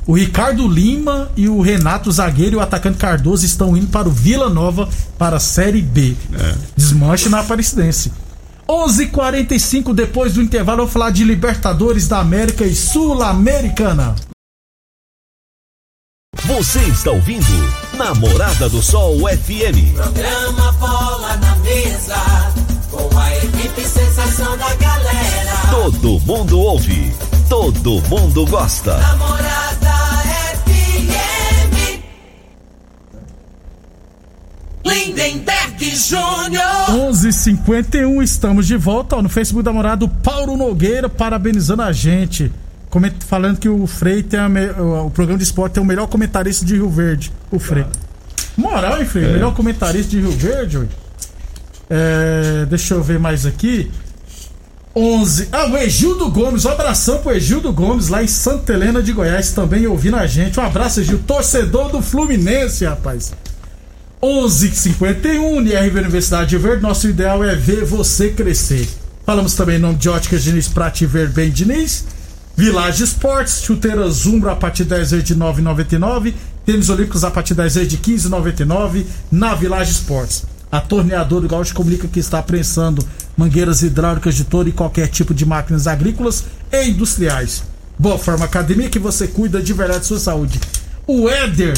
O 0.08 0.16
Ricardo 0.16 0.66
Lima 0.66 1.30
e 1.36 1.50
o 1.50 1.60
Renato 1.60 2.10
Zagueiro 2.10 2.56
e 2.56 2.58
o 2.58 2.62
atacante 2.62 2.98
Cardoso 2.98 3.46
estão 3.46 3.76
indo 3.76 3.88
para 3.88 4.08
o 4.08 4.12
Vila 4.12 4.50
Nova 4.50 4.88
para 5.18 5.36
a 5.36 5.40
Série 5.40 5.82
B. 5.82 6.16
É. 6.34 6.56
Desmanche 6.78 7.28
na 7.28 7.42
Aparecidense. 7.42 8.14
11:45 8.70 9.94
depois 9.94 10.34
do 10.34 10.42
intervalo, 10.42 10.82
eu 10.82 10.86
vou 10.86 10.94
falar 10.94 11.10
de 11.12 11.26
Libertadores 11.26 12.08
da 12.08 12.20
América 12.20 12.64
e 12.64 12.74
Sul-Americana. 12.74 14.16
Você 16.46 16.80
está 16.84 17.12
ouvindo 17.12 17.46
Namorada 17.98 18.70
do 18.70 18.82
Sol 18.82 19.18
FM. 19.20 19.94
Programa 19.94 20.72
Bola 20.74 21.36
na 21.36 21.56
Mesa, 21.58 22.54
com 22.90 23.20
a 23.20 23.36
equipe 23.38 23.82
sensação 23.82 24.58
da 24.58 24.74
galera. 24.76 25.58
Todo 25.70 26.20
mundo 26.22 26.60
ouve, 26.60 27.14
todo 27.50 28.02
mundo 28.08 28.46
gosta. 28.46 28.98
Namorada 28.98 29.27
Lindenberg 34.86 35.96
Júnior. 35.96 36.90
11:51 36.90 38.22
estamos 38.24 38.68
de 38.68 38.78
volta 38.78 39.16
ó, 39.16 39.22
no 39.22 39.30
Facebook 39.30 39.64
da 39.64 39.74
Morada. 39.74 40.06
O 40.06 40.10
Paulo 40.10 40.56
Nogueira 40.56 41.10
parabenizando 41.10 41.82
a 41.82 41.92
gente 41.92 42.52
falando 43.28 43.60
que 43.60 43.70
o 43.70 43.86
Frei 43.86 44.24
tem 44.24 44.40
a, 44.40 44.48
o 45.04 45.12
programa 45.12 45.38
de 45.38 45.44
esporte 45.44 45.74
tem 45.74 45.84
o 45.84 45.86
melhor 45.86 46.08
comentarista 46.08 46.66
de 46.66 46.76
Rio 46.76 46.90
Verde, 46.90 47.32
o 47.52 47.60
Frei. 47.60 47.86
Moral, 48.56 49.00
hein, 49.00 49.06
Frei? 49.06 49.26
É. 49.26 49.34
Melhor 49.34 49.54
comentarista 49.54 50.10
de 50.10 50.20
Rio 50.20 50.32
Verde, 50.32 50.88
é, 51.90 52.66
deixa 52.68 52.96
eu 52.96 53.04
ver 53.04 53.20
mais 53.20 53.46
aqui. 53.46 53.92
11. 54.96 55.50
Ah, 55.52 55.68
o 55.68 55.78
Egildo 55.78 56.32
Gomes. 56.32 56.66
Um 56.66 56.72
abração 56.72 57.20
pro 57.20 57.32
Egildo 57.32 57.72
Gomes 57.72 58.08
lá 58.08 58.24
em 58.24 58.28
Santa 58.28 58.74
Helena 58.74 59.02
de 59.02 59.14
Goiás, 59.14 59.52
também 59.52 59.86
ouvindo 59.86 60.16
a 60.16 60.26
gente. 60.26 60.60
Um 60.60 60.64
abraço, 60.64 61.02
Egildo, 61.02 61.24
torcedor 61.24 61.92
do 61.92 62.02
Fluminense, 62.02 62.84
rapaz. 62.84 63.32
11:51 64.22 65.60
NRV 65.60 66.00
Universidade 66.00 66.50
de 66.50 66.58
Verde. 66.58 66.82
Nosso 66.82 67.08
ideal 67.08 67.44
é 67.44 67.56
ver 67.56 67.86
você 67.86 68.30
crescer. 68.30 68.88
Falamos 69.24 69.54
também 69.54 69.76
em 69.76 69.80
nome 69.80 69.98
de 69.98 70.10
Óticas 70.10 70.44
Diniz 70.44 70.68
Prate 70.68 71.06
Ver 71.06 71.30
Bem 71.30 71.52
Diniz. 71.52 72.06
Village 72.56 73.04
Esportes, 73.04 73.62
chuteiras 73.62 74.16
Zumbro 74.16 74.50
a 74.50 74.56
partir 74.56 74.84
de 74.84 74.90
10 74.90 75.12
vezes 75.12 75.26
de 75.26 75.36
9,99. 75.36 76.34
Tênis 76.66 76.90
Olímpicos 76.90 77.24
a 77.24 77.30
partir 77.30 77.54
de 77.54 77.62
10 77.62 77.76
vezes 77.76 77.90
de 77.90 77.98
15,99 77.98 79.06
na 79.32 79.54
Village 79.54 79.92
Esportes. 79.92 80.46
A 80.72 80.82
torneadora 80.82 81.44
do 81.44 81.48
Gaúcho 81.48 81.76
comunica 81.76 82.08
que 82.08 82.20
está 82.20 82.42
prensando 82.42 83.06
mangueiras 83.38 83.84
hidráulicas 83.84 84.34
de 84.34 84.46
todo 84.46 84.68
e 84.68 84.72
qualquer 84.72 85.08
tipo 85.10 85.32
de 85.32 85.46
máquinas 85.46 85.86
agrícolas 85.86 86.44
e 86.72 86.90
industriais. 86.90 87.64
Boa 88.00 88.18
Forma 88.18 88.46
Academia 88.46 88.90
que 88.90 88.98
você 88.98 89.28
cuida 89.28 89.62
de 89.62 89.74
verdade 89.74 90.00
de 90.02 90.08
sua 90.08 90.20
saúde. 90.20 90.60
O 91.06 91.30
Éder 91.30 91.76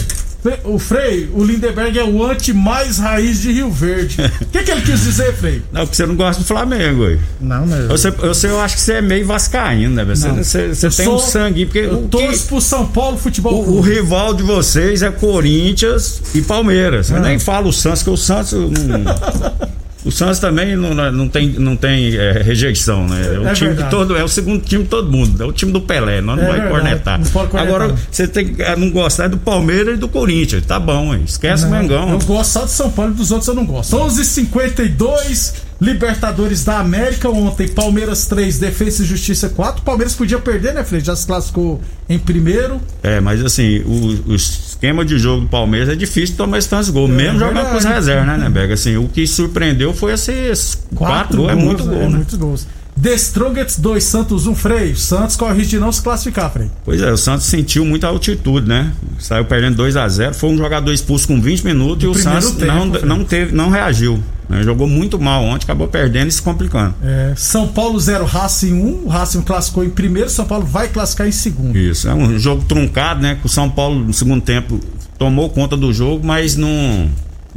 o 0.63 0.79
Frei, 0.79 1.29
o 1.33 1.43
Lindeberg 1.43 1.99
é 1.99 2.03
o 2.03 2.23
anti 2.23 2.53
mais 2.53 2.97
raiz 2.97 3.41
de 3.41 3.51
Rio 3.51 3.69
Verde. 3.69 4.17
O 4.41 4.45
que, 4.47 4.63
que 4.63 4.71
ele 4.71 4.81
quis 4.81 5.03
dizer, 5.03 5.33
Frei? 5.33 5.61
Não, 5.71 5.81
porque 5.81 5.97
você 5.97 6.05
não 6.05 6.15
gosta 6.15 6.41
do 6.41 6.47
Flamengo, 6.47 7.05
aí. 7.05 7.19
Não, 7.41 7.65
mesmo. 7.65 7.87
Você, 7.89 8.09
você, 8.09 8.47
eu 8.47 8.59
acho 8.59 8.75
que 8.75 8.81
você 8.81 8.93
é 8.93 9.01
meio 9.01 9.25
vascaíno, 9.25 9.95
né? 9.95 10.05
Você, 10.05 10.29
você, 10.29 10.67
você 10.69 10.89
tem 10.89 11.05
sou, 11.05 11.15
um 11.15 11.19
sangue. 11.19 11.65
Porque 11.65 11.79
eu 11.79 12.07
torço 12.07 12.47
pro 12.47 12.61
São 12.61 12.87
Paulo 12.87 13.17
Futebol 13.17 13.53
o, 13.53 13.77
o, 13.77 13.81
rival 13.81 14.33
de 14.33 14.43
vocês 14.43 15.01
é 15.01 15.11
Corinthians 15.11 16.21
e 16.33 16.41
Palmeiras. 16.41 17.09
Eu 17.09 17.17
ah. 17.17 17.21
nem 17.21 17.37
falo 17.37 17.69
o 17.69 17.73
Santos, 17.73 18.03
que 18.03 18.09
o 18.09 18.17
Santos. 18.17 18.53
Não... 18.53 19.78
O 20.05 20.11
Santos 20.11 20.39
também 20.39 20.77
não, 20.77 20.93
não 21.11 21.27
tem, 21.27 21.49
não 21.49 21.75
tem 21.75 22.15
é, 22.15 22.41
rejeição, 22.41 23.05
né? 23.05 23.35
É 23.35 23.39
o 23.39 23.47
é 23.47 23.53
time 23.53 23.75
todo, 23.89 24.15
é 24.15 24.23
o 24.23 24.29
segundo 24.29 24.63
time 24.63 24.83
de 24.83 24.89
todo 24.89 25.11
mundo, 25.11 25.43
é 25.43 25.45
o 25.45 25.51
time 25.51 25.71
do 25.71 25.81
Pelé, 25.81 26.21
nós 26.21 26.37
não 26.37 26.45
é 26.45 26.47
vai 26.47 26.69
cornetar. 26.69 27.19
Cornetar. 27.31 27.61
Agora, 27.61 27.95
você 28.09 28.27
tem 28.27 28.53
que 28.53 28.75
não 28.77 28.89
gostar 28.91 29.27
do 29.27 29.37
Palmeiras 29.37 29.95
e 29.95 29.97
do 29.97 30.07
Corinthians, 30.07 30.65
tá 30.65 30.79
bom, 30.79 31.13
hein? 31.13 31.23
esquece 31.25 31.65
não, 31.65 31.71
o 31.71 31.81
Mengão. 31.81 32.09
Eu 32.11 32.19
gosto 32.19 32.51
só 32.51 32.65
de 32.65 32.71
São 32.71 32.89
Paulo 32.89 33.11
e 33.11 33.15
dos 33.15 33.31
outros 33.31 33.47
eu 33.49 33.55
não 33.55 33.65
gosto. 33.65 33.95
11:52 33.95 35.69
Libertadores 35.81 36.65
da 36.65 36.79
América 36.79 37.29
ontem, 37.29 37.65
Palmeiras 37.69 38.25
3, 38.25 38.59
Defesa 38.59 39.01
e 39.01 39.05
Justiça 39.05 39.47
4. 39.47 39.81
Palmeiras 39.81 40.13
podia 40.13 40.37
perder, 40.37 40.73
né, 40.73 40.83
Fred? 40.83 41.05
Já 41.05 41.15
se 41.15 41.25
classificou 41.25 41.79
em 42.09 42.19
primeiro. 42.19 42.81
É, 43.01 43.21
mas 43.21 43.43
assim, 43.45 43.79
o, 43.79 44.33
o 44.33 44.37
esquema 44.79 45.03
de 45.03 45.19
jogo 45.19 45.41
do 45.41 45.47
Palmeiras 45.47 45.89
é 45.89 45.95
difícil 45.95 46.37
tomar 46.37 46.57
esse 46.57 46.69
tantos 46.69 46.89
gols, 46.89 47.09
é, 47.09 47.13
mesmo 47.13 47.37
jogando 47.37 47.69
com 47.69 47.77
os 47.77 47.83
reservas, 47.83 48.25
né, 48.25 48.37
né, 48.37 48.49
Bega? 48.49 48.73
Assim, 48.73 48.95
o 48.95 49.09
que 49.09 49.27
surpreendeu 49.27 49.93
foi 49.93 50.13
esses 50.13 50.75
quatro, 50.95 50.95
quatro 50.95 51.37
gols, 51.37 51.51
é 51.51 51.55
muito 51.55 51.83
gol, 51.83 51.95
é, 51.95 52.07
né? 52.07 52.15
Muitos 52.15 52.35
gols. 52.35 52.67
The 53.01 53.13
Strongest 53.13 53.79
2, 53.79 54.03
Santos 54.03 54.45
1, 54.45 54.51
um, 54.51 54.55
Freio. 54.55 54.95
Santos 54.95 55.35
corre 55.35 55.65
de 55.65 55.79
não 55.79 55.91
se 55.91 56.01
classificar, 56.01 56.51
Freio. 56.51 56.71
Pois 56.83 57.01
é, 57.01 57.11
o 57.11 57.17
Santos 57.17 57.45
sentiu 57.45 57.85
muita 57.85 58.07
altitude, 58.07 58.67
né? 58.67 58.91
Saiu 59.19 59.45
perdendo 59.45 59.77
2 59.77 59.95
a 59.95 60.07
0 60.07 60.33
Foi 60.33 60.49
um 60.49 60.57
jogador 60.57 60.91
expulso 60.91 61.27
com 61.27 61.39
20 61.39 61.63
minutos 61.63 62.03
no 62.03 62.09
e 62.09 62.11
o 62.11 62.15
Santos 62.15 62.51
tempo, 62.51 62.65
não, 62.65 62.85
não, 62.85 63.23
teve, 63.23 63.55
não 63.55 63.69
reagiu. 63.69 64.21
Né? 64.49 64.63
Jogou 64.63 64.87
muito 64.87 65.19
mal 65.19 65.43
ontem, 65.43 65.63
acabou 65.63 65.87
perdendo 65.87 66.27
e 66.27 66.31
se 66.31 66.41
complicando. 66.41 66.95
É, 67.03 67.33
São 67.37 67.67
Paulo 67.67 67.99
0, 67.99 68.25
Racing 68.25 68.73
1. 68.73 68.85
Um, 68.85 69.05
o 69.05 69.07
Racing 69.07 69.41
classificou 69.41 69.83
em 69.83 69.89
primeiro, 69.89 70.29
São 70.29 70.45
Paulo 70.45 70.65
vai 70.65 70.87
classificar 70.87 71.27
em 71.27 71.31
segundo. 71.31 71.77
Isso, 71.77 72.09
é 72.09 72.13
um 72.13 72.37
jogo 72.39 72.63
truncado, 72.65 73.21
né? 73.21 73.37
Que 73.39 73.45
o 73.45 73.49
São 73.49 73.69
Paulo, 73.69 74.03
no 74.03 74.13
segundo 74.13 74.41
tempo, 74.41 74.79
tomou 75.17 75.49
conta 75.49 75.77
do 75.77 75.93
jogo, 75.93 76.25
mas 76.25 76.55
não 76.55 77.09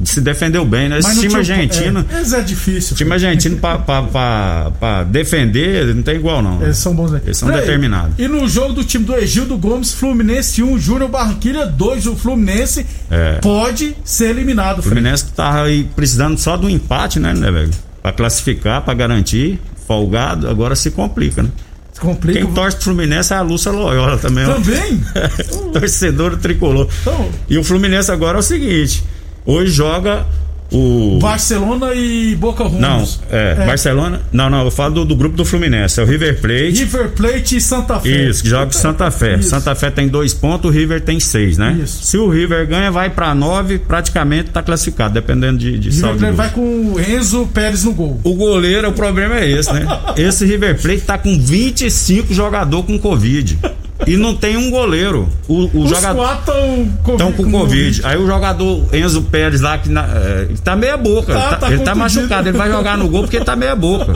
se 0.05 0.21
defendeu 0.21 0.65
bem, 0.65 0.89
né? 0.89 0.99
Esse 0.99 1.21
time 1.21 1.35
argentino. 1.35 2.05
É, 2.11 2.39
é 2.39 2.41
difícil. 2.41 2.97
Time 2.97 3.13
argentino 3.13 3.59
pra, 3.59 5.05
defender 5.05 5.95
não 5.95 6.03
tem 6.03 6.17
igual, 6.17 6.43
não. 6.43 6.63
Eles 6.63 6.79
são 6.79 6.95
bons, 6.95 7.13
né? 7.13 7.21
Eles 7.25 7.37
são 7.37 7.51
determinados. 7.51 8.19
E 8.19 8.27
no 8.27 8.49
jogo 8.49 8.73
do 8.73 8.85
time 8.85 9.05
do 9.05 9.15
Egildo 9.15 9.57
Gomes, 9.59 9.93
Fluminense 9.93 10.63
1, 10.63 10.79
Júnior 10.79 11.11
Barranquilha 11.11 11.67
2, 11.67 12.07
o 12.07 12.17
Fluminense 12.17 12.87
é. 13.11 13.39
pode 13.41 13.95
ser 14.05 14.31
eliminado. 14.31 14.79
O 14.79 14.83
Fluminense 14.83 15.27
tava 15.27 15.65
aí 15.65 15.85
precisando 15.95 16.39
só 16.39 16.57
do 16.57 16.69
empate, 16.69 17.21
né, 17.21 17.35
né, 17.35 17.51
velho? 17.51 17.71
Pra 18.03 18.13
classificar, 18.13 18.83
pra 18.83 18.95
garantir, 18.95 19.61
folgado, 19.87 20.49
agora 20.49 20.75
se 20.75 20.91
complica, 20.91 21.43
né? 21.43 21.51
Complica. 22.01 22.41
Quem 22.41 22.53
torce 22.53 22.77
pro 22.77 22.87
Fluminense 22.87 23.33
é 23.33 23.37
a 23.37 23.43
Lúcia 23.43 23.71
Loyola 23.71 24.19
também. 24.19 24.45
Também? 24.45 25.01
Torcedor 25.73 26.37
tricolor. 26.37 26.89
Então... 27.03 27.31
E 27.49 27.57
o 27.57 27.63
Fluminense 27.63 28.11
agora 28.11 28.39
é 28.39 28.41
o 28.41 28.43
seguinte: 28.43 29.05
hoje 29.45 29.73
joga 29.73 30.27
o 30.73 31.19
Barcelona 31.21 31.93
e 31.95 32.35
Boca 32.35 32.65
Juniors. 32.65 33.21
Não, 33.31 33.39
é, 33.39 33.53
é, 33.53 33.67
Barcelona. 33.67 34.23
Não, 34.33 34.49
não, 34.49 34.65
eu 34.65 34.71
falo 34.71 34.95
do, 34.95 35.05
do, 35.05 35.15
grupo 35.15 35.37
do 35.37 35.45
Fluminense, 35.45 36.01
é 36.01 36.03
o 36.03 36.07
River 36.07 36.41
Plate. 36.41 36.71
River 36.71 37.11
Plate 37.11 37.57
e 37.57 37.61
Santa 37.61 38.01
Fé. 38.01 38.09
Isso, 38.09 38.43
que 38.43 38.49
joga 38.49 38.67
com 38.67 38.73
Santa 38.73 39.11
Fé. 39.11 39.35
Isso. 39.35 39.51
Santa 39.51 39.75
Fé 39.75 39.91
tem 39.91 40.09
dois 40.09 40.33
pontos, 40.33 40.71
o 40.71 40.73
River 40.73 41.03
tem 41.03 41.21
seis, 41.21 41.59
né? 41.59 41.79
Isso. 41.83 42.05
Se 42.05 42.17
o 42.17 42.29
River 42.29 42.67
ganha, 42.67 42.91
vai 42.91 43.11
para 43.11 43.35
nove, 43.35 43.79
praticamente 43.79 44.51
tá 44.51 44.63
classificado, 44.63 45.13
dependendo 45.13 45.59
de, 45.59 45.79
de 45.79 45.91
River 45.91 46.17
Plate 46.17 46.37
vai 46.37 46.51
com 46.51 46.95
o 46.95 47.01
Enzo 47.01 47.47
Pérez 47.53 47.85
no 47.85 47.93
gol. 47.93 48.19
O 48.25 48.35
goleiro, 48.35 48.89
o 48.89 48.93
problema 48.93 49.39
é 49.39 49.51
esse, 49.51 49.73
né? 49.73 49.87
esse 50.17 50.47
River 50.47 50.81
Plate 50.81 51.03
tá 51.03 51.19
com 51.19 51.39
25 51.39 52.33
jogadores 52.33 52.87
com 52.87 52.99
Covid 52.99 53.59
e 54.07 54.17
não 54.17 54.35
tem 54.35 54.57
um 54.57 54.71
goleiro. 54.71 55.29
O, 55.49 55.65
o 55.77 55.85
Os 55.85 55.91
jogador 55.91 56.23
quatro 56.23 56.55
estão 57.13 57.33
com, 57.33 57.45
com 57.45 57.51
Covid. 57.51 58.01
Aí 58.05 58.17
o 58.17 58.27
jogador 58.27 58.95
Enzo 58.95 59.23
Pérez 59.23 59.61
lá, 59.61 59.79
que 59.79 59.89
na, 59.89 60.05
é, 60.05 60.49
tá 60.63 60.77
meia 60.77 60.97
boca. 60.97 61.33
Tá, 61.33 61.57
tá, 61.57 61.73
ele 61.73 61.83
tá 61.83 61.95
machucado, 61.95 62.49
ele 62.49 62.59
vai 62.59 62.71
jogar 62.71 62.97
no 62.97 63.09
gol 63.09 63.23
porque 63.23 63.37
ele 63.37 63.45
tá 63.45 63.57
meia 63.57 63.75
boca. 63.77 64.13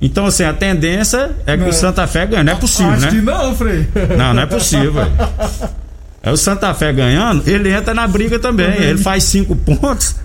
Então, 0.00 0.26
assim, 0.26 0.44
a 0.44 0.52
tendência 0.52 1.32
é 1.44 1.56
que 1.56 1.62
não. 1.64 1.70
o 1.70 1.72
Santa 1.72 2.06
Fé 2.06 2.24
ganhe. 2.24 2.44
Não 2.44 2.52
é 2.52 2.56
possível, 2.56 2.92
Acho 2.92 3.06
né? 3.06 3.10
Que 3.10 3.20
não, 3.20 3.56
Frei. 3.56 3.88
Não, 4.16 4.32
não 4.32 4.42
é 4.42 4.46
possível. 4.46 5.04
É 6.22 6.30
o 6.30 6.36
Santa 6.36 6.72
Fé 6.74 6.92
ganhando, 6.92 7.42
ele 7.48 7.72
entra 7.72 7.94
na 7.94 8.06
briga 8.06 8.38
também. 8.38 8.70
também. 8.70 8.88
Ele 8.88 8.98
faz 8.98 9.24
cinco 9.24 9.56
pontos, 9.56 10.16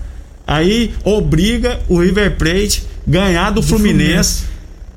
aí 0.46 0.94
obriga 1.04 1.80
o 1.88 2.00
River 2.00 2.36
Plate 2.36 2.84
ganhar 3.06 3.50
do, 3.50 3.60
do 3.60 3.66
Fluminense. 3.66 4.42
Fluminense 4.42 4.53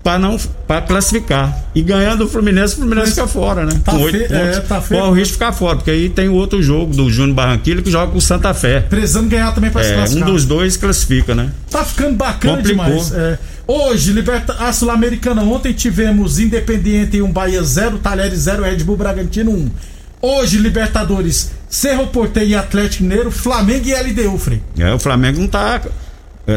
para 0.07 0.17
não 0.17 0.37
para 0.65 0.81
classificar. 0.83 1.65
E 1.75 1.81
ganhando 1.81 2.23
o 2.23 2.29
Fluminense, 2.29 2.75
o 2.75 2.77
Fluminense 2.77 3.11
fica 3.11 3.27
fora, 3.27 3.65
né? 3.65 3.73
Tá 3.83 3.91
com 3.91 4.03
oito 4.03 4.17
pontos. 4.19 4.31
É, 4.31 4.59
tá 4.61 4.79
Corre 4.79 5.01
o 5.01 5.11
risco 5.11 5.27
de 5.27 5.33
ficar 5.33 5.51
fora, 5.51 5.75
porque 5.75 5.91
aí 5.91 6.07
tem 6.07 6.29
o 6.29 6.33
outro 6.33 6.63
jogo 6.63 6.93
do 6.93 7.09
Júnior 7.09 7.35
Barranquilla 7.35 7.81
que 7.81 7.91
joga 7.91 8.13
com 8.13 8.17
o 8.17 8.21
Santa 8.21 8.53
Fé. 8.53 8.79
Precisando 8.79 9.27
ganhar 9.27 9.53
também 9.53 9.69
para 9.69 9.81
é, 9.81 9.83
se 9.83 9.93
classificar. 9.93 10.29
Um 10.29 10.31
dos 10.31 10.45
dois 10.45 10.77
classifica, 10.77 11.35
né? 11.35 11.51
Tá 11.69 11.83
ficando 11.83 12.15
bacana 12.15 12.55
Complicou. 12.55 12.85
demais. 12.85 13.11
É. 13.13 13.37
Hoje, 13.67 14.13
Liberta 14.13 14.53
a 14.53 14.71
Sul-Americana. 14.71 15.41
Ontem 15.41 15.73
tivemos 15.73 16.39
Independiente 16.39 17.21
1, 17.21 17.29
Bahia 17.29 17.61
0, 17.61 17.97
Talheres 17.97 18.39
0, 18.39 18.63
Red 18.63 18.85
Bull 18.85 18.95
Bragantino 18.95 19.51
1. 19.51 19.71
Hoje, 20.21 20.57
Libertadores, 20.57 21.51
Cerro 21.67 22.07
Porteiro 22.07 22.51
e 22.51 22.55
Atlético 22.55 23.03
Mineiro, 23.03 23.29
Flamengo 23.29 23.85
e 23.85 23.93
LDU, 23.93 24.37
Frei. 24.37 24.61
É, 24.79 24.93
o 24.93 24.99
Flamengo 24.99 25.41
não 25.41 25.49
tá 25.49 25.81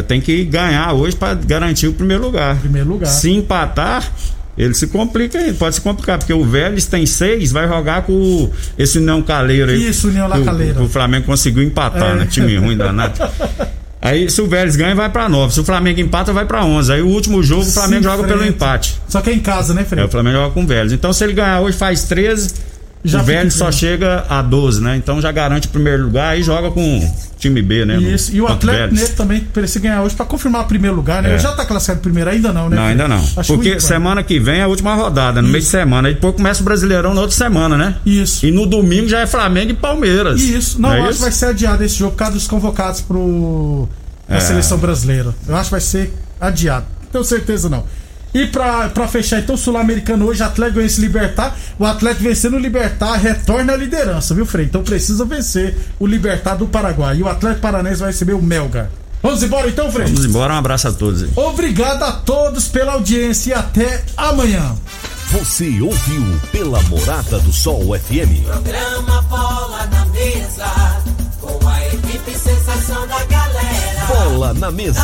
tem 0.07 0.21
que 0.21 0.45
ganhar 0.45 0.93
hoje 0.93 1.17
para 1.17 1.35
garantir 1.35 1.89
o 1.89 1.93
primeiro 1.93 2.23
lugar. 2.23 2.57
Primeiro 2.59 2.89
lugar. 2.89 3.07
Se 3.07 3.31
empatar, 3.31 4.11
ele 4.57 4.75
se 4.75 4.87
complica 4.87 5.39
aí, 5.39 5.53
pode 5.53 5.75
se 5.75 5.81
complicar, 5.81 6.19
porque 6.19 6.33
o 6.33 6.45
Vélez 6.45 6.87
tem 6.87 7.07
seis, 7.07 7.51
vai 7.51 7.67
jogar 7.67 8.03
com 8.03 8.51
esse 8.79 8.99
União 8.99 9.23
Caleiro 9.23 9.71
aí. 9.71 9.89
Isso, 9.89 10.09
União 10.09 10.29
La 10.29 10.41
Caleira. 10.41 10.81
O, 10.81 10.85
o, 10.85 10.89
Flamengo 10.89 11.27
conseguiu 11.27 11.63
empatar, 11.63 12.13
é. 12.13 12.15
né? 12.21 12.29
Time 12.31 12.57
ruim 12.57 12.77
danado. 12.77 13.19
Aí, 14.03 14.31
se 14.31 14.41
o 14.41 14.47
Vélez 14.47 14.77
ganha, 14.77 14.95
vai 14.95 15.11
pra 15.11 15.29
9. 15.29 15.53
Se 15.53 15.61
o 15.61 15.65
Flamengo 15.65 16.01
empata, 16.01 16.33
vai 16.33 16.47
pra 16.47 16.65
11. 16.65 16.91
Aí, 16.91 17.03
o 17.03 17.09
último 17.09 17.43
jogo, 17.43 17.61
o 17.61 17.67
Flamengo 17.67 18.03
Sim, 18.03 18.09
joga 18.09 18.23
frente. 18.23 18.39
pelo 18.39 18.49
empate. 18.49 18.99
Só 19.07 19.21
que 19.21 19.29
é 19.29 19.35
em 19.35 19.41
casa, 19.41 19.75
né, 19.75 19.85
Fred? 19.85 20.01
É, 20.01 20.07
o 20.07 20.09
Flamengo 20.09 20.39
joga 20.39 20.55
com 20.55 20.65
o 20.65 20.67
Vélez. 20.67 20.95
Então, 20.95 21.13
se 21.13 21.23
ele 21.23 21.35
ganhar 21.35 21.61
hoje, 21.61 21.77
faz 21.77 22.05
13 22.05 22.55
já 23.03 23.21
o 23.21 23.25
Vélez 23.25 23.55
só 23.55 23.73
chega 23.73 24.27
a 24.29 24.43
12, 24.43 24.83
né? 24.83 24.97
Então 24.97 25.21
já 25.21 25.33
garante 25.33 25.67
o 25.67 25.71
primeiro 25.71 26.05
lugar 26.05 26.39
e 26.39 26.43
joga 26.43 26.71
com 26.71 27.15
time 27.39 27.63
B, 27.63 27.87
né? 27.87 27.97
Isso. 27.97 28.35
E 28.35 28.41
o 28.41 28.47
Atlético 28.47 28.93
Mineiro 28.93 29.15
também 29.15 29.41
precisa 29.41 29.81
ganhar 29.81 30.03
hoje 30.03 30.15
para 30.15 30.27
confirmar 30.27 30.63
o 30.63 30.65
primeiro 30.67 30.95
lugar, 30.95 31.23
né? 31.23 31.31
É. 31.31 31.33
Ele 31.33 31.39
já 31.39 31.53
tá 31.53 31.65
classificado 31.65 32.01
primeiro, 32.01 32.29
ainda 32.29 32.53
não, 32.53 32.69
né? 32.69 32.77
Não, 32.77 32.83
ainda 32.83 33.09
não. 33.09 33.17
Acho 33.17 33.55
Porque 33.55 33.71
muito, 33.71 33.83
semana 33.83 34.23
que 34.23 34.39
vem 34.39 34.61
é 34.61 34.63
a 34.63 34.69
última 34.69 34.95
rodada, 34.95 35.41
no 35.41 35.49
Isso. 35.49 35.53
meio 35.53 35.65
de 35.65 35.71
semana. 35.71 36.09
Aí 36.09 36.15
depois 36.15 36.35
começa 36.35 36.61
o 36.61 36.65
Brasileirão 36.65 37.15
na 37.15 37.23
outra 37.23 37.37
semana, 37.37 37.77
né? 37.77 37.97
Isso. 38.05 38.45
E 38.45 38.51
no 38.51 38.67
domingo 38.67 39.09
já 39.09 39.21
é 39.21 39.27
Flamengo 39.27 39.71
e 39.71 39.75
Palmeiras. 39.75 40.41
Isso. 40.41 40.81
Não, 40.81 40.91
não 40.91 40.97
é 40.97 41.01
acho 41.09 41.15
que 41.15 41.23
vai 41.23 41.33
ser 41.33 41.47
adiado 41.47 41.83
esse 41.83 41.97
jogo 41.97 42.13
por 42.13 42.19
causa 42.19 42.35
dos 42.35 42.47
convocados 42.47 43.01
pro 43.01 43.89
a 44.29 44.37
é. 44.37 44.41
seleção 44.41 44.79
brasileira. 44.79 45.35
Eu 45.49 45.57
acho 45.57 45.65
que 45.65 45.71
vai 45.73 45.81
ser 45.81 46.15
adiado. 46.41 46.87
Tenho 47.11 47.25
certeza 47.25 47.69
não. 47.69 47.85
E 48.33 48.47
pra, 48.47 48.89
pra 48.89 49.09
fechar, 49.09 49.41
então, 49.41 49.57
Sul-Americano 49.57 50.27
hoje, 50.27 50.43
Atlético 50.43 50.79
ganha 50.79 50.89
se 50.89 51.01
libertar. 51.01 51.57
O 51.79 51.85
Atlético 51.85 52.25
vencendo 52.25 52.55
o 52.55 52.59
Libertar 52.59 53.15
retorna 53.17 53.73
à 53.73 53.77
liderança, 53.77 54.35
viu, 54.35 54.47
Frei? 54.47 54.67
Então 54.67 54.83
precisa 54.83 55.25
vencer 55.25 55.77
o 55.99 56.07
Libertar 56.07 56.55
do 56.55 56.67
Paraguai. 56.67 57.17
E 57.17 57.23
o 57.23 57.29
Atlético 57.29 57.63
Paranense 57.63 58.01
vai 58.01 58.11
receber 58.11 58.35
o 58.35 58.43
Melgar. 58.43 58.89
Vamos 59.23 59.43
embora 59.43 59.69
então, 59.69 59.91
Frei? 59.91 60.07
Vamos 60.07 60.25
embora, 60.25 60.55
um 60.55 60.59
abraço 60.59 60.89
a 60.89 60.93
todos. 60.93 61.23
Aí. 61.25 61.31
Obrigado 61.37 62.03
a 62.03 62.13
todos 62.13 62.69
pela 62.69 62.93
audiência 62.93 63.51
e 63.51 63.55
até 63.55 64.03
amanhã. 64.17 64.75
Você 65.31 65.81
ouviu 65.81 66.41
pela 66.51 66.81
Morada 66.85 67.39
do 67.41 67.53
Sol 67.53 67.97
FM. 67.99 68.45
Programa 68.45 69.23
Bola 69.23 69.87
na 69.87 70.05
Mesa, 70.07 70.67
com 71.41 71.69
a 71.69 71.87
equipe 71.87 72.33
sensação 72.33 73.07
da 73.07 73.25
galera. 73.25 74.07
Bola 74.09 74.55
na 74.55 74.71
Mesa. 74.71 75.03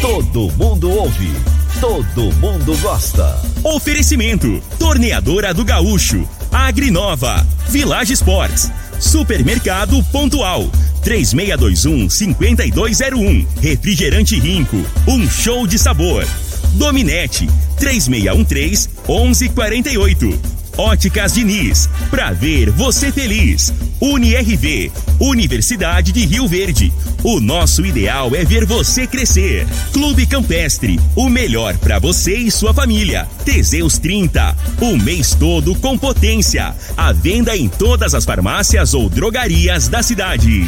Todo 0.00 0.52
mundo 0.52 0.90
ouve, 0.90 1.32
todo 1.80 2.30
mundo 2.36 2.76
gosta. 2.82 3.40
Oferecimento: 3.64 4.62
Torneadora 4.78 5.54
do 5.54 5.64
Gaúcho, 5.64 6.28
Agrinova, 6.52 7.46
Village 7.68 8.12
Sports, 8.12 8.70
Supermercado 9.00 10.02
Pontual. 10.12 10.70
3621 11.02 12.10
5201. 12.10 13.46
Refrigerante 13.60 14.38
Rinco, 14.38 14.84
um 15.08 15.28
show 15.30 15.66
de 15.66 15.78
sabor. 15.78 16.26
Dominete 16.74 17.48
3613 17.78 18.90
1148. 19.08 20.38
Óticas 20.76 21.32
Diniz, 21.32 21.88
pra 22.10 22.32
ver 22.32 22.70
você 22.70 23.10
feliz. 23.10 23.72
UniRV, 24.00 24.92
Universidade 25.20 26.12
de 26.12 26.24
Rio 26.26 26.46
Verde. 26.46 26.92
O 27.22 27.40
nosso 27.40 27.84
ideal 27.84 28.34
é 28.34 28.44
ver 28.44 28.64
você 28.64 29.06
crescer. 29.06 29.66
Clube 29.92 30.26
Campestre, 30.26 31.00
o 31.14 31.28
melhor 31.28 31.76
para 31.78 31.98
você 31.98 32.36
e 32.36 32.50
sua 32.50 32.74
família. 32.74 33.26
Teseus 33.44 33.98
30, 33.98 34.56
o 34.80 34.96
mês 34.96 35.34
todo 35.34 35.74
com 35.76 35.96
potência. 35.96 36.74
A 36.96 37.12
venda 37.12 37.56
em 37.56 37.68
todas 37.68 38.14
as 38.14 38.24
farmácias 38.24 38.94
ou 38.94 39.08
drogarias 39.08 39.88
da 39.88 40.02
cidade. 40.02 40.66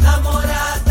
Namorada. 0.00 0.81